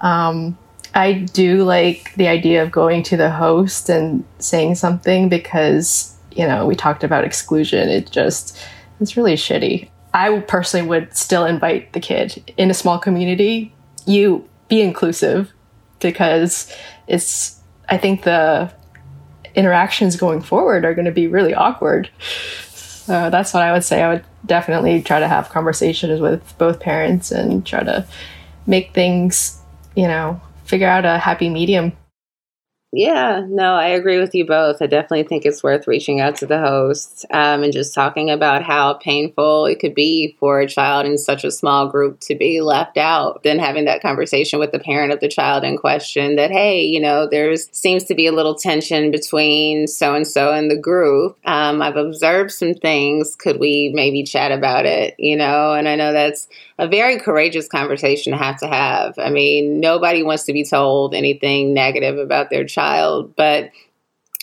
Um, 0.00 0.56
I 0.94 1.12
do 1.12 1.64
like 1.64 2.14
the 2.14 2.28
idea 2.28 2.62
of 2.62 2.70
going 2.70 3.02
to 3.04 3.16
the 3.16 3.30
host 3.30 3.88
and 3.88 4.24
saying 4.38 4.76
something 4.76 5.28
because, 5.28 6.16
you 6.32 6.46
know, 6.46 6.66
we 6.66 6.76
talked 6.76 7.04
about 7.04 7.24
exclusion. 7.24 7.88
It 7.88 8.10
just, 8.10 8.56
it's 9.00 9.16
really 9.16 9.34
shitty. 9.34 9.90
I 10.14 10.38
personally 10.38 10.86
would 10.86 11.14
still 11.16 11.44
invite 11.44 11.92
the 11.92 12.00
kid 12.00 12.54
in 12.56 12.70
a 12.70 12.74
small 12.74 12.98
community. 12.98 13.74
You 14.06 14.48
be 14.68 14.80
inclusive 14.80 15.52
because 15.98 16.72
it's, 17.08 17.60
I 17.88 17.98
think 17.98 18.22
the 18.22 18.72
interactions 19.56 20.16
going 20.16 20.40
forward 20.40 20.84
are 20.84 20.94
going 20.94 21.04
to 21.04 21.10
be 21.12 21.26
really 21.26 21.52
awkward. 21.52 22.08
So 22.70 23.28
that's 23.28 23.52
what 23.52 23.64
I 23.64 23.72
would 23.72 23.84
say. 23.84 24.02
I 24.02 24.08
would 24.08 24.24
definitely 24.46 25.02
try 25.02 25.18
to 25.18 25.28
have 25.28 25.50
conversations 25.50 26.20
with 26.20 26.56
both 26.58 26.80
parents 26.80 27.30
and 27.32 27.66
try 27.66 27.82
to 27.82 28.06
make 28.66 28.94
things, 28.94 29.60
you 29.96 30.06
know, 30.06 30.40
figure 30.64 30.88
out 30.88 31.04
a 31.04 31.18
happy 31.18 31.50
medium. 31.50 31.92
Yeah, 32.96 33.44
no, 33.48 33.74
I 33.74 33.88
agree 33.88 34.20
with 34.20 34.36
you 34.36 34.46
both. 34.46 34.80
I 34.80 34.86
definitely 34.86 35.24
think 35.24 35.44
it's 35.44 35.64
worth 35.64 35.88
reaching 35.88 36.20
out 36.20 36.36
to 36.36 36.46
the 36.46 36.60
host 36.60 37.26
um, 37.32 37.64
and 37.64 37.72
just 37.72 37.92
talking 37.92 38.30
about 38.30 38.62
how 38.62 38.94
painful 38.94 39.66
it 39.66 39.80
could 39.80 39.96
be 39.96 40.36
for 40.38 40.60
a 40.60 40.68
child 40.68 41.04
in 41.04 41.18
such 41.18 41.42
a 41.42 41.50
small 41.50 41.88
group 41.88 42.20
to 42.20 42.36
be 42.36 42.60
left 42.60 42.96
out. 42.96 43.42
Then 43.42 43.58
having 43.58 43.84
that 43.86 44.00
conversation 44.00 44.60
with 44.60 44.70
the 44.70 44.78
parent 44.78 45.12
of 45.12 45.18
the 45.18 45.28
child 45.28 45.64
in 45.64 45.76
question 45.76 46.36
that, 46.36 46.52
hey, 46.52 46.82
you 46.82 47.00
know, 47.00 47.26
there's 47.28 47.68
seems 47.76 48.04
to 48.04 48.14
be 48.14 48.28
a 48.28 48.32
little 48.32 48.54
tension 48.54 49.10
between 49.10 49.88
so 49.88 50.14
and 50.14 50.26
so 50.26 50.52
and 50.52 50.70
the 50.70 50.78
group. 50.78 51.36
Um, 51.44 51.82
I've 51.82 51.96
observed 51.96 52.52
some 52.52 52.74
things. 52.74 53.34
Could 53.34 53.58
we 53.58 53.90
maybe 53.92 54.22
chat 54.22 54.52
about 54.52 54.86
it? 54.86 55.16
You 55.18 55.36
know, 55.36 55.72
and 55.72 55.88
I 55.88 55.96
know 55.96 56.12
that's 56.12 56.46
a 56.78 56.86
very 56.86 57.18
courageous 57.18 57.66
conversation 57.66 58.32
to 58.32 58.38
have 58.38 58.58
to 58.58 58.68
have. 58.68 59.14
I 59.18 59.30
mean, 59.30 59.80
nobody 59.80 60.22
wants 60.22 60.44
to 60.44 60.52
be 60.52 60.64
told 60.64 61.12
anything 61.12 61.74
negative 61.74 62.18
about 62.18 62.50
their 62.50 62.64
child, 62.84 63.34
but 63.36 63.70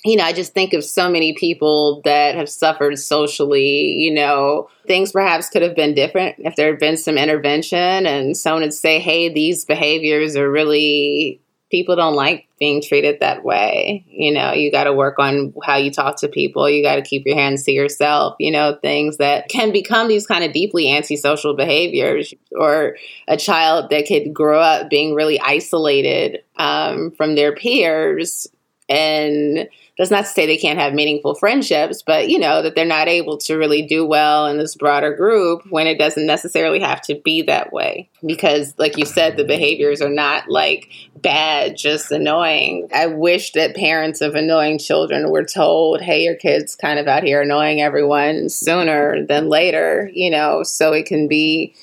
you 0.04 0.16
know, 0.16 0.24
I 0.24 0.34
just 0.34 0.54
think 0.54 0.74
of 0.74 0.84
so 0.84 1.12
many 1.12 1.34
people 1.34 2.02
that 2.06 2.34
have 2.34 2.50
suffered 2.50 2.98
socially, 2.98 3.92
you 3.92 4.12
know, 4.12 4.68
things 4.88 5.12
perhaps 5.12 5.48
could 5.48 5.62
have 5.62 5.76
been 5.76 5.94
different 5.94 6.38
if 6.40 6.56
there 6.56 6.72
had 6.72 6.80
been 6.80 6.98
some 6.98 7.20
intervention 7.20 8.08
and 8.08 8.36
someone 8.36 8.64
would 8.64 8.74
say, 8.74 9.00
hey, 9.00 9.32
these 9.32 9.64
behaviors 9.64 10.36
are 10.36 10.50
really 10.50 11.40
people 11.70 11.96
don't 11.96 12.16
like 12.16 12.48
being 12.62 12.80
treated 12.80 13.20
that 13.20 13.44
way. 13.44 14.06
You 14.08 14.32
know, 14.32 14.54
you 14.54 14.72
got 14.72 14.84
to 14.84 14.94
work 14.94 15.18
on 15.18 15.52
how 15.64 15.78
you 15.78 15.90
talk 15.90 16.18
to 16.20 16.28
people. 16.28 16.70
You 16.70 16.84
got 16.84 16.98
to 16.98 17.02
keep 17.02 17.26
your 17.26 17.36
hands 17.36 17.64
to 17.64 17.72
yourself, 17.72 18.36
you 18.38 18.52
know, 18.52 18.78
things 18.84 19.18
that 19.18 19.50
can 19.50 19.72
become 19.72 20.08
these 20.08 20.28
kind 20.28 20.44
of 20.44 20.54
deeply 20.54 20.96
antisocial 20.96 21.56
behaviors 21.56 22.36
or 22.52 22.98
a 23.28 23.36
child 23.36 23.90
that 23.90 24.06
could 24.08 24.32
grow 24.32 24.60
up 24.60 24.92
being 24.92 25.16
really 25.16 25.40
isolated 25.40 26.44
um, 26.58 27.10
from 27.10 27.34
their 27.34 27.56
peers 27.56 28.48
and 28.88 29.68
that's 30.02 30.10
not 30.10 30.26
to 30.26 30.32
say 30.32 30.48
they 30.48 30.58
can't 30.58 30.80
have 30.80 30.96
meaningful 30.96 31.36
friendships, 31.36 32.02
but 32.02 32.28
you 32.28 32.40
know, 32.40 32.64
that 32.64 32.74
they're 32.74 32.86
not 32.86 33.08
able 33.08 33.38
to 33.38 33.56
really 33.56 33.84
do 33.84 34.04
well 34.04 34.48
in 34.48 34.58
this 34.58 34.74
broader 34.74 35.14
group 35.14 35.62
when 35.70 35.86
it 35.86 36.00
doesn't 36.00 36.26
necessarily 36.26 36.80
have 36.80 37.02
to 37.02 37.22
be 37.24 37.44
that 37.44 37.72
way. 37.72 38.10
Because, 38.26 38.74
like 38.80 38.98
you 38.98 39.06
said, 39.06 39.38
the 39.38 39.44
behaviors 39.44 40.02
are 40.02 40.10
not 40.10 40.50
like 40.50 40.92
bad, 41.18 41.78
just 41.78 42.12
annoying. 42.12 42.90
I 42.92 43.06
wish 43.06 43.52
that 43.52 43.76
parents 43.76 44.22
of 44.22 44.34
annoying 44.34 44.80
children 44.80 45.30
were 45.30 45.46
told, 45.46 46.02
hey, 46.02 46.24
your 46.24 46.36
kid's 46.36 46.76
kind 46.76 46.98
of 46.98 47.08
out 47.08 47.22
here 47.22 47.44
annoying 47.44 47.80
everyone 47.80 48.50
sooner 48.50 49.24
than 49.24 49.50
later, 49.50 50.10
you 50.16 50.32
know, 50.32 50.64
so 50.64 50.94
it 50.94 51.06
can 51.06 51.28
be 51.28 51.76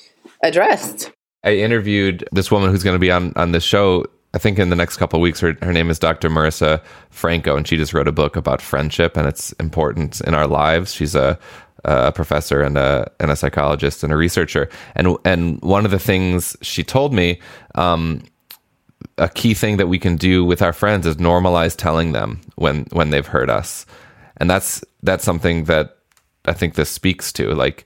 addressed. 0.43 1.09
I 1.45 1.53
interviewed 1.53 2.27
this 2.33 2.51
woman 2.51 2.69
who's 2.69 2.83
going 2.83 2.95
to 2.95 2.99
be 2.99 3.11
on 3.11 3.31
on 3.37 3.53
the 3.53 3.61
show 3.61 4.03
I 4.33 4.37
think 4.37 4.59
in 4.59 4.69
the 4.69 4.75
next 4.75 4.97
couple 4.97 5.19
weeks, 5.19 5.39
her, 5.39 5.57
her 5.61 5.73
name 5.73 5.89
is 5.89 5.97
Dr. 5.97 6.29
Marissa 6.29 6.81
Franco, 7.09 7.55
and 7.55 7.67
she 7.67 7.77
just 7.77 7.93
wrote 7.93 8.07
a 8.07 8.11
book 8.11 8.35
about 8.35 8.61
friendship 8.61 9.17
and 9.17 9.27
its 9.27 9.51
importance 9.53 10.21
in 10.21 10.35
our 10.35 10.45
lives. 10.45 10.93
She's 10.93 11.15
a, 11.15 11.39
a 11.83 12.11
professor 12.11 12.61
and 12.61 12.77
a 12.77 13.09
and 13.19 13.31
a 13.31 13.35
psychologist 13.35 14.03
and 14.03 14.13
a 14.13 14.15
researcher. 14.15 14.69
And 14.95 15.17
and 15.25 15.59
one 15.61 15.83
of 15.83 15.91
the 15.91 15.99
things 15.99 16.55
she 16.61 16.83
told 16.83 17.11
me, 17.11 17.39
um, 17.73 18.21
a 19.17 19.29
key 19.29 19.55
thing 19.55 19.77
that 19.77 19.87
we 19.87 19.97
can 19.97 20.15
do 20.15 20.45
with 20.45 20.61
our 20.61 20.73
friends 20.73 21.07
is 21.07 21.15
normalize 21.15 21.75
telling 21.75 22.11
them 22.11 22.41
when 22.55 22.85
when 22.91 23.09
they've 23.09 23.25
hurt 23.25 23.49
us, 23.49 23.87
and 24.37 24.49
that's 24.49 24.83
that's 25.01 25.23
something 25.23 25.63
that 25.65 25.97
I 26.45 26.53
think 26.53 26.75
this 26.75 26.89
speaks 26.89 27.33
to. 27.33 27.55
Like 27.55 27.85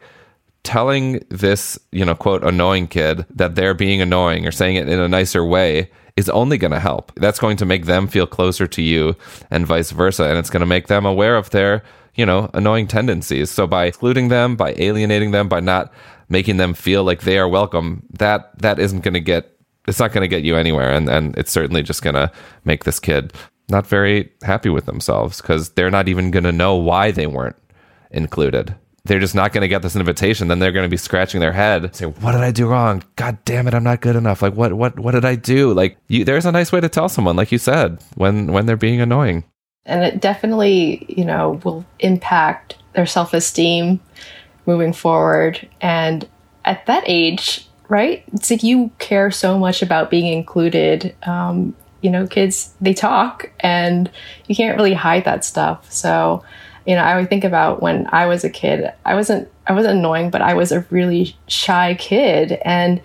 telling 0.63 1.23
this, 1.29 1.77
you 1.91 2.05
know, 2.05 2.15
quote 2.15 2.43
annoying 2.43 2.87
kid 2.87 3.25
that 3.29 3.55
they're 3.55 3.73
being 3.73 4.01
annoying 4.01 4.47
or 4.47 4.51
saying 4.51 4.75
it 4.75 4.89
in 4.89 4.99
a 4.99 5.07
nicer 5.07 5.45
way 5.45 5.89
is 6.15 6.29
only 6.29 6.57
going 6.57 6.71
to 6.71 6.79
help. 6.79 7.11
That's 7.15 7.39
going 7.39 7.57
to 7.57 7.65
make 7.65 7.85
them 7.85 8.07
feel 8.07 8.27
closer 8.27 8.67
to 8.67 8.81
you 8.81 9.15
and 9.49 9.65
vice 9.65 9.91
versa. 9.91 10.25
And 10.25 10.37
it's 10.37 10.49
going 10.49 10.61
to 10.61 10.65
make 10.65 10.87
them 10.87 11.05
aware 11.05 11.35
of 11.35 11.49
their, 11.49 11.83
you 12.15 12.25
know, 12.25 12.49
annoying 12.53 12.87
tendencies. 12.87 13.49
So 13.49 13.67
by 13.67 13.85
excluding 13.85 14.29
them, 14.29 14.55
by 14.55 14.73
alienating 14.77 15.31
them, 15.31 15.49
by 15.49 15.59
not 15.59 15.91
making 16.29 16.57
them 16.57 16.73
feel 16.73 17.03
like 17.03 17.21
they 17.21 17.37
are 17.37 17.47
welcome, 17.47 18.03
that 18.11 18.57
that 18.59 18.79
isn't 18.79 19.01
going 19.01 19.15
to 19.15 19.19
get 19.19 19.49
it's 19.85 19.99
not 19.99 20.13
going 20.13 20.21
to 20.21 20.29
get 20.29 20.43
you 20.43 20.55
anywhere. 20.55 20.91
And, 20.91 21.09
and 21.09 21.37
it's 21.37 21.51
certainly 21.51 21.83
just 21.83 22.03
going 22.03 22.15
to 22.15 22.31
make 22.63 22.85
this 22.85 23.01
kid 23.01 23.33
not 23.69 23.85
very 23.85 24.31
happy 24.43 24.69
with 24.69 24.85
themselves 24.85 25.41
because 25.41 25.71
they're 25.71 25.91
not 25.91 26.07
even 26.07 26.31
going 26.31 26.43
to 26.45 26.51
know 26.51 26.75
why 26.75 27.11
they 27.11 27.27
weren't 27.27 27.57
included. 28.11 28.75
They're 29.05 29.19
just 29.19 29.35
not 29.35 29.51
going 29.51 29.63
to 29.63 29.67
get 29.67 29.81
this 29.81 29.97
invitation. 29.97 30.47
Then 30.47 30.59
they're 30.59 30.71
going 30.71 30.85
to 30.85 30.89
be 30.89 30.97
scratching 30.97 31.41
their 31.41 31.51
head, 31.51 31.93
saying, 31.95 32.13
"What 32.21 32.31
did 32.31 32.41
I 32.41 32.51
do 32.51 32.67
wrong? 32.67 33.03
God 33.15 33.37
damn 33.43 33.67
it, 33.67 33.73
I'm 33.73 33.83
not 33.83 34.01
good 34.01 34.15
enough. 34.15 34.41
Like, 34.41 34.53
what, 34.53 34.73
what, 34.73 34.97
what 34.97 35.11
did 35.11 35.25
I 35.25 35.35
do?" 35.35 35.73
Like, 35.73 35.97
you, 36.07 36.23
there's 36.23 36.45
a 36.45 36.51
nice 36.51 36.71
way 36.71 36.79
to 36.79 36.89
tell 36.89 37.09
someone, 37.09 37.35
like 37.35 37.51
you 37.51 37.57
said, 37.57 38.01
when 38.15 38.51
when 38.53 38.65
they're 38.65 38.77
being 38.77 39.01
annoying. 39.01 39.43
And 39.85 40.03
it 40.03 40.21
definitely, 40.21 41.05
you 41.09 41.25
know, 41.25 41.59
will 41.65 41.85
impact 41.99 42.77
their 42.93 43.05
self 43.05 43.33
esteem 43.33 43.99
moving 44.65 44.93
forward. 44.93 45.67
And 45.81 46.27
at 46.65 46.85
that 46.85 47.03
age, 47.05 47.67
right? 47.89 48.23
It's 48.33 48.49
like 48.49 48.63
you 48.63 48.91
care 48.99 49.31
so 49.31 49.59
much 49.59 49.81
about 49.81 50.09
being 50.09 50.31
included. 50.31 51.15
Um, 51.23 51.75
you 52.01 52.09
know, 52.09 52.27
kids, 52.27 52.73
they 52.81 52.93
talk 52.93 53.49
and 53.61 54.09
you 54.47 54.55
can't 54.55 54.77
really 54.77 54.93
hide 54.93 55.25
that 55.25 55.45
stuff. 55.45 55.91
So, 55.91 56.43
you 56.85 56.95
know, 56.95 57.01
I 57.01 57.19
would 57.19 57.29
think 57.29 57.43
about 57.43 57.81
when 57.81 58.07
I 58.11 58.25
was 58.25 58.43
a 58.43 58.49
kid, 58.49 58.91
I 59.05 59.15
wasn't, 59.15 59.49
I 59.67 59.73
wasn't 59.73 59.99
annoying, 59.99 60.29
but 60.29 60.41
I 60.41 60.53
was 60.53 60.71
a 60.71 60.81
really 60.89 61.35
shy 61.47 61.95
kid. 61.95 62.59
And 62.65 63.01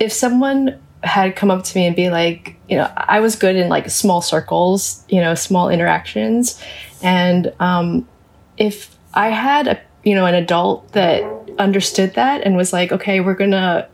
if 0.00 0.12
someone 0.12 0.80
had 1.02 1.36
come 1.36 1.50
up 1.50 1.64
to 1.64 1.76
me 1.76 1.86
and 1.86 1.96
be 1.96 2.10
like, 2.10 2.56
you 2.68 2.76
know, 2.76 2.90
I 2.96 3.20
was 3.20 3.36
good 3.36 3.56
in 3.56 3.68
like 3.68 3.90
small 3.90 4.22
circles, 4.22 5.04
you 5.08 5.20
know, 5.20 5.34
small 5.34 5.68
interactions. 5.68 6.62
And 7.02 7.52
um, 7.60 8.08
if 8.56 8.96
I 9.12 9.28
had 9.28 9.68
a, 9.68 9.80
you 10.04 10.14
know, 10.14 10.26
an 10.26 10.34
adult 10.34 10.92
that 10.92 11.22
understood 11.58 12.14
that 12.14 12.42
and 12.42 12.56
was 12.56 12.72
like, 12.72 12.92
okay, 12.92 13.20
we're 13.20 13.34
to 13.50 13.88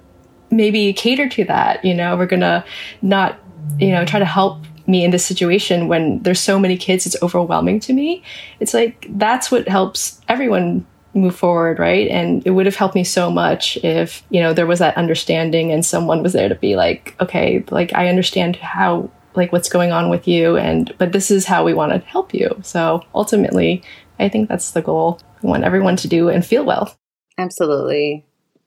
maybe 0.50 0.92
cater 0.92 1.28
to 1.28 1.44
that, 1.44 1.84
you 1.84 1.94
know, 1.94 2.16
we're 2.16 2.26
to 2.40 2.64
not, 3.02 3.38
you 3.78 3.90
know, 3.90 4.04
try 4.04 4.18
to 4.18 4.24
help 4.24 4.64
me 4.88 5.04
in 5.04 5.10
this 5.10 5.24
situation 5.24 5.86
when 5.86 6.22
there's 6.22 6.40
so 6.40 6.58
many 6.58 6.76
kids, 6.76 7.06
it's 7.06 7.22
overwhelming 7.22 7.78
to 7.80 7.92
me. 7.92 8.22
It's 8.58 8.74
like, 8.74 9.06
that's 9.10 9.50
what 9.50 9.68
helps 9.68 10.20
everyone 10.28 10.86
move 11.14 11.36
forward 11.36 11.78
right? 11.78 12.08
And 12.08 12.42
it 12.46 12.50
would 12.50 12.66
have 12.66 12.76
helped 12.76 12.94
me 12.94 13.04
so 13.04 13.30
much 13.30 13.76
if 13.78 14.22
you 14.30 14.40
know 14.40 14.52
there 14.52 14.66
was 14.66 14.78
that 14.78 14.96
understanding 14.96 15.72
and 15.72 15.84
someone 15.84 16.22
was 16.22 16.32
there 16.32 16.48
to 16.48 16.54
be 16.54 16.76
like 16.76 17.14
okay 17.20 17.64
like 17.70 17.92
i 17.94 18.08
understand 18.08 18.56
how 18.56 19.10
like 19.34 19.52
what's 19.52 19.68
going 19.68 19.92
on 19.92 20.10
with 20.10 20.26
you 20.26 20.56
and 20.56 20.94
but 20.98 21.12
this 21.12 21.30
is 21.30 21.46
how 21.46 21.64
we 21.64 21.74
want 21.74 21.92
to 21.92 21.98
help 22.08 22.34
you. 22.34 22.58
So 22.62 23.04
ultimately 23.14 23.82
i 24.18 24.28
think 24.28 24.48
that's 24.48 24.72
the 24.72 24.82
goal. 24.82 25.20
We 25.42 25.48
want 25.48 25.64
everyone 25.64 25.96
to 25.96 26.08
do 26.08 26.28
and 26.28 26.44
feel 26.44 26.64
well. 26.64 26.94
Absolutely. 27.36 28.24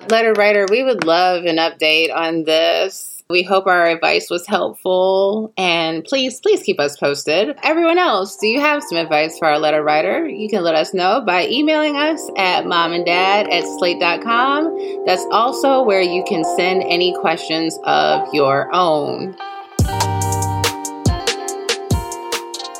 Letter 0.10 0.34
writer 0.34 0.66
we 0.70 0.84
would 0.84 1.04
love 1.04 1.46
an 1.46 1.58
update 1.58 2.14
on 2.14 2.44
this 2.44 3.11
we 3.32 3.44
hope 3.44 3.66
our 3.66 3.88
advice 3.88 4.30
was 4.30 4.46
helpful 4.46 5.54
and 5.58 6.04
please, 6.04 6.40
please 6.42 6.62
keep 6.62 6.80
us 6.80 6.98
posted. 6.98 7.58
Everyone 7.64 7.98
else, 7.98 8.38
do 8.38 8.48
you 8.48 8.60
have 8.60 8.84
some 8.84 8.98
advice 8.98 9.40
for 9.40 9.48
our 9.48 9.58
letter 9.58 9.82
writer? 9.82 10.28
You 10.28 10.50
can 10.50 10.64
let 10.64 10.76
us 10.76 10.94
know 10.94 11.24
by 11.26 11.48
emailing 11.48 11.96
us 11.96 12.30
at 12.38 12.66
momanddad 12.66 13.52
at 13.52 13.64
slate.com. 13.64 15.06
That's 15.06 15.26
also 15.32 15.82
where 15.82 16.02
you 16.02 16.24
can 16.28 16.44
send 16.44 16.84
any 16.84 17.16
questions 17.20 17.80
of 17.86 18.28
your 18.34 18.70
own. 18.74 19.36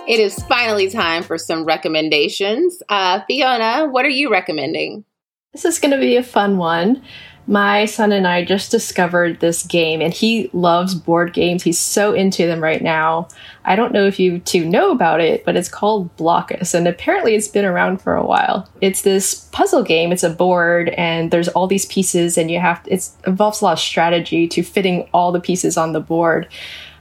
It 0.08 0.20
is 0.20 0.36
finally 0.44 0.90
time 0.90 1.24
for 1.24 1.38
some 1.38 1.64
recommendations. 1.64 2.84
Uh, 2.90 3.22
Fiona, 3.28 3.88
what 3.88 4.06
are 4.06 4.10
you 4.10 4.30
recommending? 4.30 5.06
This 5.54 5.64
is 5.66 5.80
going 5.80 5.92
to 5.92 5.98
be 5.98 6.18
a 6.18 6.24
fun 6.24 6.58
one 6.58 7.04
my 7.48 7.86
son 7.86 8.12
and 8.12 8.28
I 8.28 8.46
just 8.46 8.72
discovered 8.72 9.40
this 9.40 9.64
game, 9.64 10.02
and 10.02 10.14
he 10.14 10.50
loves 10.54 10.94
board 10.96 11.34
games. 11.34 11.64
He's 11.64 11.80
so 11.80 12.14
into 12.14 12.46
them 12.46 12.62
right 12.62 12.82
now. 12.82 13.28
I 13.66 13.76
don't 13.76 13.94
know 13.94 14.06
if 14.06 14.20
you 14.20 14.40
two 14.40 14.64
know 14.66 14.92
about 14.92 15.22
it, 15.22 15.44
but 15.44 15.56
it's 15.56 15.70
called 15.70 16.16
Blokus, 16.18 16.74
and 16.74 16.88
apparently 16.88 17.36
it's 17.36 17.48
been 17.48 17.66
around 17.66 18.02
for 18.02 18.16
a 18.16 18.26
while. 18.26 18.70
It's 18.80 19.02
this 19.02 19.50
puzzle 19.52 19.84
game. 19.84 20.12
It's 20.12 20.24
a 20.24 20.30
board, 20.30 20.90
and 20.90 21.32
there's 21.32 21.48
all 21.50 21.68
these 21.68 21.86
pieces, 21.86 22.38
and 22.38 22.52
you 22.52 22.60
have 22.60 22.84
to, 22.84 22.94
it 22.94 23.10
involves 23.26 23.62
a 23.62 23.66
lot 23.66 23.74
of 23.74 23.80
strategy 23.80 24.48
to 24.48 24.64
fitting 24.64 25.10
all 25.14 25.32
the 25.32 25.42
pieces 25.42 25.78
on 25.78 25.94
the 25.94 26.00
board. 26.00 26.48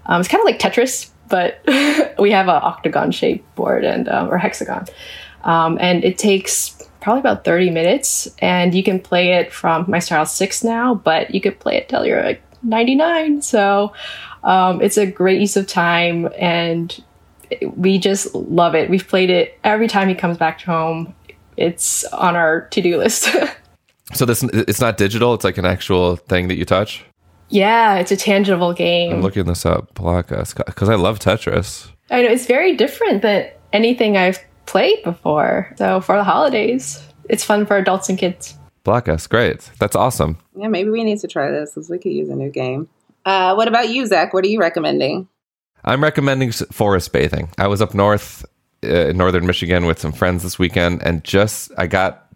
Um, 0.07 0.21
it's 0.21 0.29
kind 0.29 0.41
of 0.41 0.47
like 0.47 0.59
Tetris, 0.59 1.11
but 1.29 1.61
we 2.19 2.31
have 2.31 2.49
an 2.49 2.61
octagon 2.63 3.13
shaped 3.13 3.55
board 3.55 3.85
and 3.85 4.09
uh, 4.09 4.27
or 4.31 4.39
hexagon, 4.39 4.87
um, 5.45 5.79
and 5.81 6.03
it 6.03 6.19
takes 6.19 6.90
probably 7.01 7.21
about 7.21 7.45
30 7.45 7.71
minutes 7.71 8.29
and 8.41 8.75
you 8.75 8.83
can 8.83 9.01
play 9.01 9.33
it 9.33 9.53
from 9.53 9.85
my 9.89 9.99
style 9.99 10.27
6 10.27 10.65
now 10.65 10.95
but 10.95 11.35
you 11.35 11.41
could 11.41 11.59
play 11.59 11.77
it 11.77 11.89
till 11.89 12.07
you're 12.07 12.23
like 12.23 12.43
99 12.63 13.43
so 13.43 13.93
um, 14.43 14.81
it's 14.81 14.97
a 14.97 15.07
great 15.07 15.41
use 15.41 15.57
of 15.57 15.67
time 15.67 16.29
and 16.39 17.03
we 17.77 17.99
just 17.99 18.35
love 18.35 18.75
it. 18.75 18.89
We've 18.89 19.07
played 19.07 19.31
it 19.31 19.59
every 19.65 19.89
time 19.89 20.09
he 20.09 20.15
comes 20.15 20.39
back 20.39 20.61
home. 20.63 21.15
It's 21.57 22.05
on 22.05 22.37
our 22.37 22.63
to-do 22.69 22.97
list. 22.97 23.29
So 24.13 24.27
this 24.27 24.43
it's 24.43 24.81
not 24.81 24.97
digital 24.97 25.35
it's 25.35 25.45
like 25.45 25.57
an 25.57 25.65
actual 25.65 26.17
thing 26.17 26.49
that 26.49 26.57
you 26.57 26.65
touch? 26.65 27.05
Yeah 27.49 27.95
it's 27.95 28.11
a 28.11 28.17
tangible 28.17 28.73
game. 28.73 29.13
I'm 29.13 29.23
looking 29.23 29.45
this 29.45 29.65
up 29.65 29.95
because 29.95 30.89
i 30.89 30.97
love 30.97 31.21
tetris. 31.21 31.89
I 32.11 32.23
know 32.23 32.29
it's 32.29 32.47
very 32.47 32.75
different 32.75 33.23
than 33.23 33.49
anything 33.73 34.17
i've 34.17 34.41
played 34.67 35.03
before. 35.03 35.73
So 35.77 36.01
for 36.01 36.17
the 36.17 36.25
holidays, 36.25 37.03
it's 37.29 37.45
fun 37.45 37.67
for 37.67 37.77
adults 37.77 38.09
and 38.09 38.19
kids. 38.19 38.57
Blokus, 38.85 39.29
great. 39.29 39.71
That's 39.79 39.97
awesome. 39.97 40.39
Yeah, 40.57 40.69
maybe 40.69 40.91
we 40.91 41.05
need 41.05 41.21
to 41.21 41.29
try 41.29 41.51
this 41.51 41.71
because 41.71 41.91
we 41.91 41.99
could 41.99 42.13
use 42.13 42.29
a 42.29 42.35
new 42.35 42.51
game. 42.51 42.89
Uh, 43.25 43.55
what 43.55 43.69
about 43.69 43.91
you, 43.91 44.07
Zak? 44.07 44.33
What 44.33 44.45
are 44.45 44.49
you 44.49 44.59
recommending? 44.59 45.29
I'm 45.85 46.03
recommending 46.03 46.53
forest 46.53 47.13
bathing. 47.13 47.51
I 47.59 47.67
was 47.67 47.83
up 47.83 47.95
north 47.95 48.45
uh, 48.83 49.09
in 49.09 49.17
northern 49.17 49.47
Michigan 49.47 49.87
with 49.87 49.99
some 49.99 50.13
friends 50.13 50.43
this 50.43 50.59
weekend, 50.59 51.03
and 51.03 51.23
just 51.25 51.71
I 51.77 51.87
got, 51.87 52.27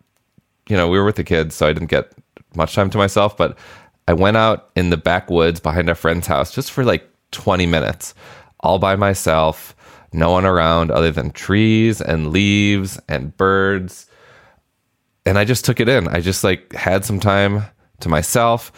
you 0.69 0.76
know, 0.76 0.88
we 0.88 0.99
were 0.99 1.04
with 1.04 1.16
the 1.16 1.25
kids, 1.25 1.54
so 1.54 1.66
I 1.66 1.73
didn't 1.73 1.90
get 1.90 2.12
much 2.54 2.75
time 2.75 2.90
to 2.90 2.99
myself, 2.99 3.37
but 3.37 3.59
I 4.07 4.12
went 4.12 4.37
out 4.37 4.71
in 4.76 4.90
the 4.90 4.97
backwoods 4.97 5.61
behind 5.61 5.88
a 5.88 5.95
friend's 5.95 6.26
house 6.26 6.54
just 6.54 6.71
for 6.71 6.85
like 6.85 7.09
20 7.33 7.66
minutes, 7.66 8.14
all 8.61 8.78
by 8.78 8.97
myself 8.97 9.75
no 10.14 10.30
one 10.30 10.47
around 10.47 10.90
other 10.90 11.11
than 11.11 11.30
trees 11.30 12.00
and 12.00 12.30
leaves 12.30 12.99
and 13.09 13.37
birds. 13.37 14.06
And 15.26 15.38
I 15.38 15.44
just 15.44 15.64
took 15.64 15.80
it 15.80 15.88
in. 15.88 16.09
I 16.09 16.21
just 16.21 16.44
like 16.44 16.73
had 16.73 17.04
some 17.04 17.21
time 17.21 17.64
to 18.00 18.09
myself. 18.09 18.73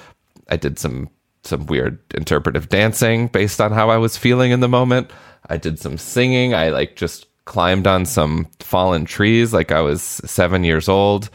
I 0.49 0.57
did 0.57 0.79
some 0.79 1.11
some 1.45 1.67
weird 1.67 1.99
interpretive 2.15 2.69
dancing 2.69 3.29
based 3.29 3.61
on 3.61 3.71
how 3.71 3.91
I 3.91 3.99
was 3.99 4.17
feeling 4.17 4.51
in 4.51 4.61
the 4.61 4.69
moment. 4.69 5.11
I 5.49 5.57
did 5.57 5.79
some 5.79 5.97
singing. 5.99 6.55
I 6.55 6.71
like 6.71 6.97
just 6.97 7.27
climbed 7.45 7.87
on 7.87 8.05
some 8.05 8.49
fallen 8.59 9.05
trees 9.05 9.53
like 9.53 9.71
I 9.71 9.81
was 9.81 10.03
7 10.03 10.65
years 10.65 10.89
old 10.89 11.31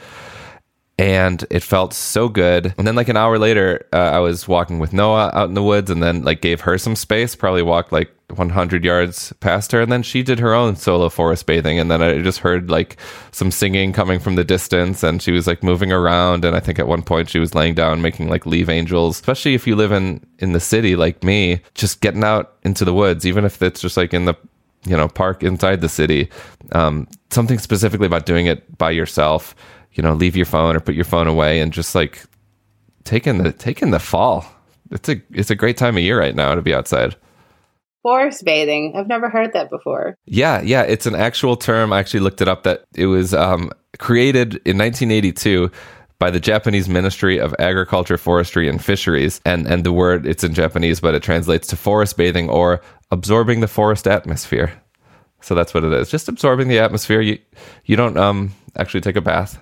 and 0.98 1.46
it 1.50 1.64
felt 1.64 1.94
so 1.94 2.30
good. 2.30 2.76
And 2.78 2.86
then 2.86 2.96
like 2.96 3.10
an 3.10 3.18
hour 3.18 3.40
later, 3.40 3.88
uh, 3.92 3.98
I 3.98 4.20
was 4.20 4.48
walking 4.48 4.78
with 4.78 4.94
Noah 4.94 5.32
out 5.34 5.48
in 5.48 5.56
the 5.56 5.64
woods, 5.64 5.90
and 5.90 6.04
then 6.04 6.24
like 6.24 6.42
gave 6.42 6.62
her 6.62 6.78
some 6.78 6.96
space. 6.96 7.36
Probably 7.36 7.64
walked 7.64 7.92
like 7.92 8.12
100 8.28 8.84
yards 8.84 9.34
past 9.40 9.72
her, 9.72 9.82
and 9.82 9.92
then 9.92 10.04
she 10.04 10.22
did 10.22 10.40
her 10.40 10.54
own 10.54 10.76
solo 10.76 11.10
forest 11.10 11.46
bathing. 11.46 11.80
And 11.80 11.90
then 11.90 12.02
I 12.02 12.22
just 12.22 12.40
heard 12.40 12.70
like 12.70 12.98
some 13.32 13.52
singing 13.52 13.94
coming 13.94 14.20
from 14.20 14.36
the 14.36 14.44
distance, 14.44 15.02
and 15.02 15.22
she 15.22 15.32
was 15.32 15.48
like 15.48 15.64
moving 15.64 15.92
around. 15.92 16.46
And 16.46 16.56
I 16.56 16.60
think 16.60 16.78
at 16.78 16.88
one 16.88 17.02
point 17.02 17.30
she 17.30 17.40
was 17.40 17.56
laying 17.56 17.74
down 17.74 18.02
making 18.02 18.30
like 18.30 18.46
leave 18.46 18.70
angels. 18.70 19.16
Especially 19.16 19.56
if 19.56 19.66
you 19.66 19.76
live 19.76 19.92
in 19.92 20.26
in 20.40 20.52
the 20.54 20.60
city 20.60 20.96
like 20.96 21.24
me, 21.24 21.62
just 21.74 22.02
getting 22.02 22.24
out 22.24 22.58
into 22.64 22.86
the 22.86 22.94
woods, 22.94 23.26
even 23.26 23.46
if 23.46 23.62
it's 23.62 23.82
just 23.82 23.98
like 23.98 24.14
in 24.14 24.26
the 24.26 24.36
you 24.86 24.98
know 24.98 25.08
park 25.08 25.42
inside 25.42 25.82
the 25.82 25.90
city. 25.90 26.30
Um, 26.74 27.08
something 27.32 27.58
specifically 27.58 28.08
about 28.08 28.26
doing 28.26 28.46
it 28.46 28.78
by 28.78 28.92
yourself 28.92 29.56
you 29.94 30.04
know, 30.04 30.14
leave 30.14 30.36
your 30.36 30.46
phone 30.46 30.76
or 30.76 30.80
put 30.80 30.96
your 30.96 31.06
phone 31.06 31.28
away 31.28 31.60
and 31.60 31.74
just 31.74 31.96
like 31.96 32.24
take 33.04 33.28
in 33.28 33.40
the 33.40 33.52
take 33.52 33.82
in 33.82 33.92
the 33.92 34.00
fall. 34.00 34.46
It's 34.90 35.10
a 35.10 35.22
it's 35.32 35.50
a 35.50 35.56
great 35.56 35.78
time 35.78 35.98
of 35.98 36.04
year 36.04 36.20
right 36.20 36.36
now 36.36 36.56
to 36.56 36.62
be 36.62 36.74
outside. 36.74 37.16
Forest 38.04 38.44
bathing. 38.44 38.94
I've 38.96 39.08
never 39.08 39.30
heard 39.30 39.54
that 39.54 39.70
before. 39.70 40.16
Yeah, 40.26 40.62
yeah, 40.62 40.82
it's 40.82 41.06
an 41.06 41.16
actual 41.16 41.56
term. 41.56 41.94
I 41.94 42.00
actually 42.00 42.22
looked 42.22 42.42
it 42.42 42.48
up 42.48 42.64
that 42.64 42.86
it 42.96 43.06
was 43.06 43.34
um, 43.34 43.72
created 44.00 44.56
in 44.66 44.78
1982 44.78 45.70
by 46.18 46.32
the 46.32 46.40
Japanese 46.40 46.90
Ministry 46.90 47.40
of 47.40 47.56
Agriculture, 47.60 48.18
Forestry, 48.18 48.68
and 48.68 48.84
Fisheries. 48.84 49.40
And 49.46 49.68
and 49.68 49.84
the 49.84 49.92
word 49.92 50.26
it's 50.26 50.44
in 50.44 50.54
Japanese, 50.54 51.00
but 51.00 51.14
it 51.14 51.24
translates 51.24 51.68
to 51.68 51.76
forest 51.76 52.18
bathing 52.18 52.50
or 52.50 52.82
absorbing 53.12 53.60
the 53.60 53.68
forest 53.68 54.08
atmosphere. 54.08 54.72
So 55.42 55.56
that's 55.56 55.74
what 55.74 55.84
it 55.84 55.94
is. 55.94 56.10
Just 56.10 56.28
absorbing 56.28 56.68
the 56.68 56.80
atmosphere. 56.80 57.22
You 57.22 57.40
you 57.86 57.96
don't 57.96 58.18
um 58.18 58.54
actually 58.78 59.02
take 59.02 59.16
a 59.16 59.22
bath. 59.22 59.60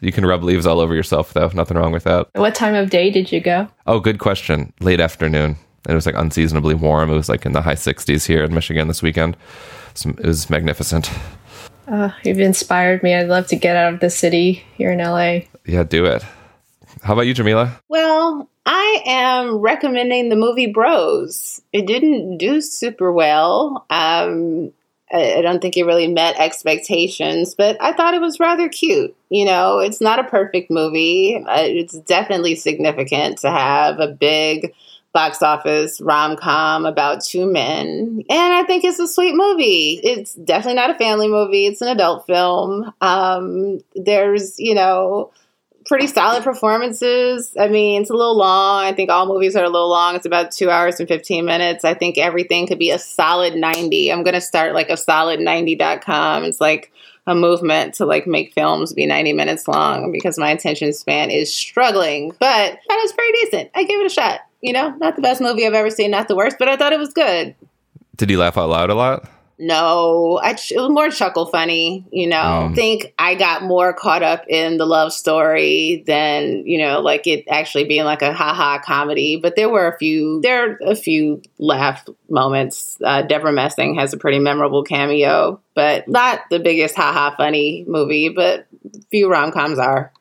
You 0.00 0.12
can 0.12 0.24
rub 0.24 0.42
leaves 0.42 0.66
all 0.66 0.80
over 0.80 0.94
yourself, 0.94 1.32
though. 1.32 1.50
Nothing 1.54 1.76
wrong 1.76 1.92
with 1.92 2.04
that. 2.04 2.28
What 2.34 2.54
time 2.54 2.74
of 2.74 2.90
day 2.90 3.10
did 3.10 3.30
you 3.30 3.40
go? 3.40 3.68
Oh, 3.86 4.00
good 4.00 4.18
question. 4.18 4.72
Late 4.80 5.00
afternoon. 5.00 5.56
It 5.88 5.94
was 5.94 6.06
like 6.06 6.14
unseasonably 6.14 6.74
warm. 6.74 7.10
It 7.10 7.16
was 7.16 7.28
like 7.28 7.46
in 7.46 7.52
the 7.52 7.62
high 7.62 7.74
60s 7.74 8.26
here 8.26 8.44
in 8.44 8.54
Michigan 8.54 8.88
this 8.88 9.02
weekend. 9.02 9.36
It 10.04 10.26
was 10.26 10.48
magnificent. 10.48 11.10
Uh, 11.88 12.10
you've 12.22 12.38
inspired 12.38 13.02
me. 13.02 13.14
I'd 13.14 13.28
love 13.28 13.48
to 13.48 13.56
get 13.56 13.76
out 13.76 13.94
of 13.94 14.00
the 14.00 14.10
city 14.10 14.64
here 14.76 14.92
in 14.92 14.98
LA. 14.98 15.40
Yeah, 15.66 15.82
do 15.82 16.06
it. 16.06 16.24
How 17.02 17.14
about 17.14 17.26
you, 17.26 17.34
Jamilah? 17.34 17.80
Well, 17.88 18.48
I 18.66 19.02
am 19.06 19.56
recommending 19.56 20.28
the 20.28 20.36
movie 20.36 20.66
Bros. 20.72 21.60
It 21.72 21.86
didn't 21.86 22.38
do 22.38 22.60
super 22.60 23.10
well. 23.12 23.86
Um, 23.90 24.72
I 25.12 25.42
don't 25.42 25.60
think 25.60 25.76
it 25.76 25.84
really 25.84 26.06
met 26.06 26.38
expectations, 26.38 27.54
but 27.54 27.76
I 27.80 27.92
thought 27.92 28.14
it 28.14 28.20
was 28.20 28.38
rather 28.38 28.68
cute. 28.68 29.16
You 29.28 29.44
know, 29.44 29.80
it's 29.80 30.00
not 30.00 30.18
a 30.18 30.24
perfect 30.24 30.70
movie. 30.70 31.42
It's 31.48 31.98
definitely 32.00 32.54
significant 32.54 33.38
to 33.38 33.50
have 33.50 33.98
a 33.98 34.08
big 34.08 34.72
box 35.12 35.42
office 35.42 36.00
rom 36.00 36.36
com 36.36 36.86
about 36.86 37.24
two 37.24 37.50
men. 37.50 38.22
And 38.30 38.54
I 38.54 38.62
think 38.62 38.84
it's 38.84 39.00
a 39.00 39.08
sweet 39.08 39.34
movie. 39.34 40.00
It's 40.02 40.34
definitely 40.34 40.76
not 40.76 40.90
a 40.90 40.98
family 40.98 41.28
movie, 41.28 41.66
it's 41.66 41.80
an 41.80 41.88
adult 41.88 42.26
film. 42.26 42.92
Um, 43.00 43.80
there's, 43.96 44.58
you 44.58 44.74
know, 44.74 45.32
pretty 45.90 46.06
solid 46.06 46.44
performances. 46.44 47.52
I 47.58 47.66
mean, 47.66 48.02
it's 48.02 48.10
a 48.10 48.14
little 48.14 48.36
long. 48.36 48.84
I 48.84 48.92
think 48.92 49.10
all 49.10 49.26
movies 49.26 49.56
are 49.56 49.64
a 49.64 49.68
little 49.68 49.88
long. 49.88 50.14
It's 50.14 50.24
about 50.24 50.52
two 50.52 50.70
hours 50.70 51.00
and 51.00 51.08
15 51.08 51.44
minutes. 51.44 51.84
I 51.84 51.94
think 51.94 52.16
everything 52.16 52.68
could 52.68 52.78
be 52.78 52.92
a 52.92 52.98
solid 52.98 53.56
90. 53.56 54.12
I'm 54.12 54.22
going 54.22 54.34
to 54.34 54.40
start 54.40 54.72
like 54.72 54.88
a 54.88 54.92
solid90.com. 54.92 56.44
It's 56.44 56.60
like 56.60 56.92
a 57.26 57.34
movement 57.34 57.94
to 57.94 58.06
like 58.06 58.28
make 58.28 58.54
films 58.54 58.94
be 58.94 59.04
90 59.04 59.32
minutes 59.32 59.66
long 59.66 60.12
because 60.12 60.38
my 60.38 60.50
attention 60.50 60.92
span 60.92 61.28
is 61.28 61.52
struggling. 61.52 62.28
But 62.38 62.38
that 62.88 63.00
was 63.02 63.12
pretty 63.12 63.32
decent. 63.42 63.70
I 63.74 63.82
gave 63.82 63.98
it 63.98 64.06
a 64.06 64.10
shot. 64.10 64.42
You 64.60 64.72
know, 64.72 64.90
not 65.00 65.16
the 65.16 65.22
best 65.22 65.40
movie 65.40 65.66
I've 65.66 65.74
ever 65.74 65.90
seen, 65.90 66.12
not 66.12 66.28
the 66.28 66.36
worst, 66.36 66.54
but 66.56 66.68
I 66.68 66.76
thought 66.76 66.92
it 66.92 67.00
was 67.00 67.12
good. 67.12 67.56
Did 68.14 68.30
you 68.30 68.38
laugh 68.38 68.56
out 68.56 68.68
loud 68.68 68.90
a 68.90 68.94
lot? 68.94 69.28
No, 69.60 70.40
I, 70.42 70.52
it 70.52 70.76
was 70.76 70.90
more 70.90 71.10
chuckle 71.10 71.46
funny. 71.46 72.06
You 72.10 72.28
know. 72.28 72.68
I 72.70 72.74
think 72.74 73.12
I 73.18 73.34
got 73.34 73.62
more 73.62 73.92
caught 73.92 74.22
up 74.22 74.44
in 74.48 74.78
the 74.78 74.86
love 74.86 75.12
story 75.12 76.02
than 76.06 76.64
you 76.66 76.78
know, 76.78 77.00
like 77.00 77.26
it 77.26 77.44
actually 77.48 77.84
being 77.84 78.04
like 78.04 78.22
a 78.22 78.32
haha 78.32 78.78
comedy. 78.78 79.36
But 79.36 79.56
there 79.56 79.68
were 79.68 79.86
a 79.86 79.98
few, 79.98 80.40
there 80.40 80.70
are 80.70 80.78
a 80.80 80.96
few 80.96 81.42
laugh 81.58 82.06
moments. 82.30 82.96
Uh, 83.04 83.22
Debra 83.22 83.52
Messing 83.52 83.96
has 83.96 84.12
a 84.12 84.16
pretty 84.16 84.38
memorable 84.38 84.82
cameo, 84.82 85.60
but 85.74 86.08
not 86.08 86.40
the 86.50 86.58
biggest 86.58 86.96
haha 86.96 87.36
funny 87.36 87.84
movie. 87.86 88.30
But 88.30 88.66
few 89.10 89.30
rom 89.30 89.52
coms 89.52 89.78
are. 89.78 90.12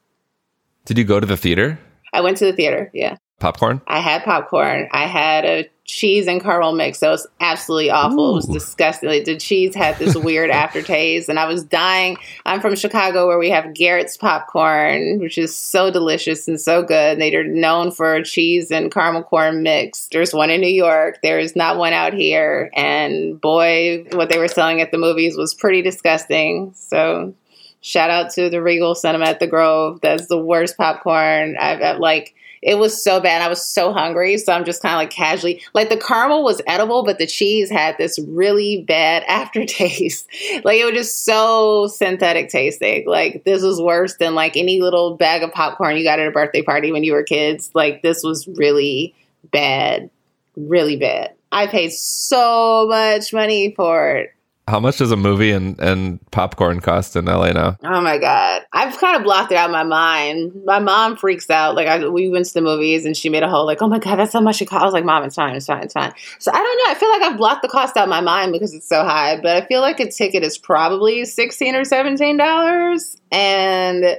Did 0.85 0.97
you 0.97 1.03
go 1.03 1.19
to 1.19 1.25
the 1.25 1.37
theater? 1.37 1.79
I 2.11 2.21
went 2.21 2.37
to 2.37 2.45
the 2.45 2.53
theater. 2.53 2.91
Yeah. 2.93 3.17
Popcorn? 3.39 3.81
I 3.87 3.99
had 3.99 4.23
popcorn. 4.23 4.89
I 4.91 5.07
had 5.07 5.45
a 5.45 5.69
cheese 5.85 6.27
and 6.27 6.41
caramel 6.41 6.73
mix. 6.73 6.99
That 6.99 7.09
was 7.09 7.25
absolutely 7.39 7.89
awful. 7.89 8.19
Ooh. 8.19 8.31
It 8.31 8.35
was 8.35 8.45
disgusting. 8.45 9.09
Like, 9.09 9.25
the 9.25 9.37
cheese 9.37 9.73
had 9.73 9.97
this 9.97 10.15
weird 10.15 10.49
aftertaste, 10.51 11.29
and 11.29 11.39
I 11.39 11.45
was 11.45 11.63
dying. 11.63 12.17
I'm 12.45 12.61
from 12.61 12.75
Chicago, 12.75 13.27
where 13.27 13.39
we 13.39 13.49
have 13.49 13.73
Garrett's 13.73 14.17
popcorn, 14.17 15.19
which 15.19 15.37
is 15.37 15.55
so 15.55 15.89
delicious 15.89 16.47
and 16.47 16.59
so 16.59 16.83
good. 16.83 17.19
They're 17.19 17.43
known 17.43 17.91
for 17.91 18.21
cheese 18.23 18.71
and 18.71 18.91
caramel 18.91 19.23
corn 19.23 19.63
mix. 19.63 20.07
There's 20.11 20.33
one 20.33 20.49
in 20.49 20.61
New 20.61 20.67
York. 20.67 21.19
There 21.23 21.39
is 21.39 21.55
not 21.55 21.77
one 21.77 21.93
out 21.93 22.13
here. 22.13 22.69
And 22.75 23.39
boy, 23.39 24.05
what 24.11 24.29
they 24.29 24.37
were 24.37 24.47
selling 24.47 24.81
at 24.81 24.91
the 24.91 24.97
movies 24.97 25.37
was 25.37 25.53
pretty 25.53 25.81
disgusting. 25.81 26.73
So 26.75 27.33
shout 27.81 28.09
out 28.09 28.31
to 28.33 28.49
the 28.49 28.61
Regal 28.61 28.95
Cinema 28.95 29.25
at 29.25 29.39
the 29.39 29.47
Grove. 29.47 30.01
That's 30.01 30.27
the 30.27 30.37
worst 30.37 30.77
popcorn 30.77 31.57
I've, 31.57 31.81
I've 31.81 31.99
like 31.99 32.35
it 32.61 32.77
was 32.77 33.01
so 33.01 33.19
bad. 33.19 33.41
I 33.41 33.47
was 33.47 33.65
so 33.65 33.93
hungry. 33.93 34.37
So 34.37 34.53
I'm 34.53 34.65
just 34.65 34.81
kind 34.81 34.93
of 34.93 34.97
like 34.97 35.09
casually, 35.09 35.61
like 35.73 35.89
the 35.89 35.97
caramel 35.97 36.43
was 36.43 36.61
edible, 36.67 37.03
but 37.03 37.17
the 37.17 37.27
cheese 37.27 37.69
had 37.69 37.97
this 37.97 38.19
really 38.19 38.83
bad 38.87 39.23
aftertaste. 39.27 40.27
like 40.63 40.79
it 40.79 40.85
was 40.85 40.93
just 40.93 41.25
so 41.25 41.87
synthetic 41.87 42.49
tasting. 42.49 43.07
Like 43.07 43.43
this 43.43 43.63
was 43.63 43.81
worse 43.81 44.17
than 44.17 44.35
like 44.35 44.57
any 44.57 44.81
little 44.81 45.15
bag 45.15 45.43
of 45.43 45.51
popcorn 45.53 45.97
you 45.97 46.03
got 46.03 46.19
at 46.19 46.27
a 46.27 46.31
birthday 46.31 46.61
party 46.61 46.91
when 46.91 47.03
you 47.03 47.13
were 47.13 47.23
kids. 47.23 47.71
Like 47.73 48.01
this 48.01 48.23
was 48.23 48.47
really 48.47 49.15
bad, 49.51 50.09
really 50.55 50.97
bad. 50.97 51.33
I 51.51 51.67
paid 51.67 51.91
so 51.91 52.87
much 52.87 53.33
money 53.33 53.73
for 53.75 54.17
it. 54.17 54.33
How 54.69 54.79
much 54.79 54.97
does 54.97 55.11
a 55.11 55.17
movie 55.17 55.51
and, 55.51 55.79
and 55.79 56.19
popcorn 56.31 56.79
cost 56.79 57.15
in 57.15 57.25
LA 57.25 57.51
now? 57.51 57.77
Oh 57.83 58.01
my 58.01 58.19
god, 58.19 58.63
I've 58.71 58.97
kind 58.97 59.17
of 59.17 59.23
blocked 59.23 59.51
it 59.51 59.55
out 59.57 59.69
of 59.69 59.71
my 59.71 59.83
mind. 59.83 60.53
My 60.63 60.79
mom 60.79 61.17
freaks 61.17 61.49
out. 61.49 61.75
Like 61.75 61.87
I, 61.87 62.07
we 62.07 62.29
went 62.29 62.45
to 62.45 62.53
the 62.53 62.61
movies 62.61 63.03
and 63.05 63.17
she 63.17 63.29
made 63.29 63.41
a 63.41 63.49
whole 63.49 63.65
like, 63.65 63.81
oh 63.81 63.87
my 63.87 63.99
god, 63.99 64.17
that's 64.17 64.33
how 64.33 64.41
much 64.41 64.61
it 64.61 64.67
cost. 64.67 64.81
I 64.81 64.85
was 64.85 64.93
like, 64.93 65.05
mom, 65.05 65.23
it's 65.23 65.35
fine, 65.35 65.55
it's 65.55 65.65
fine, 65.65 65.83
it's 65.83 65.93
fine. 65.93 66.13
So 66.37 66.51
I 66.51 66.57
don't 66.57 66.77
know. 66.77 66.91
I 66.91 66.95
feel 66.95 67.09
like 67.09 67.21
I've 67.23 67.37
blocked 67.37 67.63
the 67.63 67.67
cost 67.67 67.97
out 67.97 68.03
of 68.03 68.09
my 68.09 68.21
mind 68.21 68.53
because 68.53 68.73
it's 68.73 68.87
so 68.87 69.03
high. 69.03 69.39
But 69.41 69.61
I 69.61 69.65
feel 69.65 69.81
like 69.81 69.99
a 69.99 70.09
ticket 70.09 70.43
is 70.43 70.57
probably 70.57 71.25
sixteen 71.25 71.75
or 71.75 71.83
seventeen 71.83 72.37
dollars, 72.37 73.17
and 73.31 74.17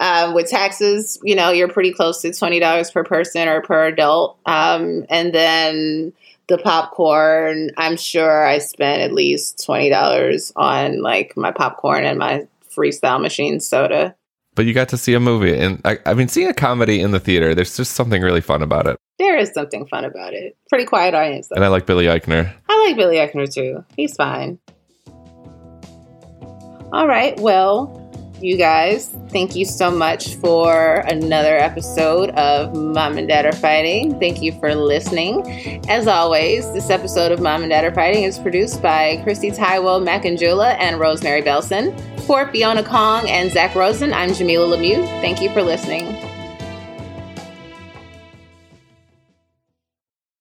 um, 0.00 0.32
with 0.32 0.48
taxes, 0.48 1.18
you 1.24 1.34
know, 1.34 1.50
you're 1.50 1.68
pretty 1.68 1.92
close 1.92 2.22
to 2.22 2.32
twenty 2.32 2.60
dollars 2.60 2.90
per 2.90 3.02
person 3.02 3.48
or 3.48 3.62
per 3.62 3.86
adult. 3.88 4.38
Um, 4.46 5.06
and 5.10 5.34
then 5.34 6.12
the 6.48 6.58
popcorn, 6.58 7.70
I'm 7.76 7.96
sure 7.96 8.46
I 8.46 8.58
spent 8.58 9.02
at 9.02 9.12
least 9.12 9.64
twenty 9.64 9.90
dollars 9.90 10.52
on 10.56 11.00
like 11.02 11.36
my 11.36 11.52
popcorn 11.52 12.04
and 12.04 12.18
my 12.18 12.46
freestyle 12.74 13.20
machine 13.20 13.60
soda. 13.60 14.14
But 14.54 14.66
you 14.66 14.74
got 14.74 14.88
to 14.88 14.96
see 14.96 15.14
a 15.14 15.20
movie, 15.20 15.56
and 15.56 15.80
I, 15.84 15.98
I 16.04 16.14
mean, 16.14 16.26
seeing 16.26 16.48
a 16.48 16.54
comedy 16.54 17.00
in 17.00 17.12
the 17.12 17.20
theater, 17.20 17.54
there's 17.54 17.76
just 17.76 17.92
something 17.92 18.20
really 18.22 18.40
fun 18.40 18.60
about 18.62 18.88
it. 18.88 18.96
There 19.18 19.36
is 19.36 19.52
something 19.52 19.86
fun 19.86 20.04
about 20.04 20.32
it. 20.34 20.56
Pretty 20.68 20.84
quiet 20.84 21.14
audience, 21.14 21.48
though. 21.48 21.56
and 21.56 21.64
I 21.64 21.68
like 21.68 21.86
Billy 21.86 22.06
Eichner. 22.06 22.52
I 22.68 22.86
like 22.86 22.96
Billy 22.96 23.16
Eichner 23.16 23.52
too. 23.52 23.84
He's 23.96 24.16
fine. 24.16 24.58
All 26.92 27.06
right, 27.06 27.38
well, 27.38 27.97
you 28.42 28.56
guys. 28.56 29.08
Thank 29.30 29.54
you 29.56 29.64
so 29.64 29.90
much 29.90 30.34
for 30.36 31.04
another 31.06 31.56
episode 31.56 32.30
of 32.30 32.74
Mom 32.74 33.18
and 33.18 33.28
Dad 33.28 33.46
Are 33.46 33.52
Fighting. 33.52 34.18
Thank 34.18 34.42
you 34.42 34.52
for 34.52 34.74
listening. 34.74 35.82
As 35.88 36.06
always, 36.06 36.70
this 36.72 36.90
episode 36.90 37.32
of 37.32 37.40
Mom 37.40 37.62
and 37.62 37.70
Dad 37.70 37.84
Are 37.84 37.94
Fighting 37.94 38.24
is 38.24 38.38
produced 38.38 38.82
by 38.82 39.22
Kristie 39.26 39.54
Taiwo-Makanjuola 39.54 40.76
and 40.78 41.00
Rosemary 41.00 41.42
Belson. 41.42 41.98
For 42.22 42.46
Fiona 42.48 42.82
Kong 42.82 43.28
and 43.28 43.50
Zak 43.50 43.74
Rosen, 43.74 44.12
I'm 44.12 44.30
Jamilah 44.30 44.76
Lemieux. 44.76 45.04
Thank 45.22 45.40
you 45.40 45.50
for 45.50 45.62
listening. 45.62 46.27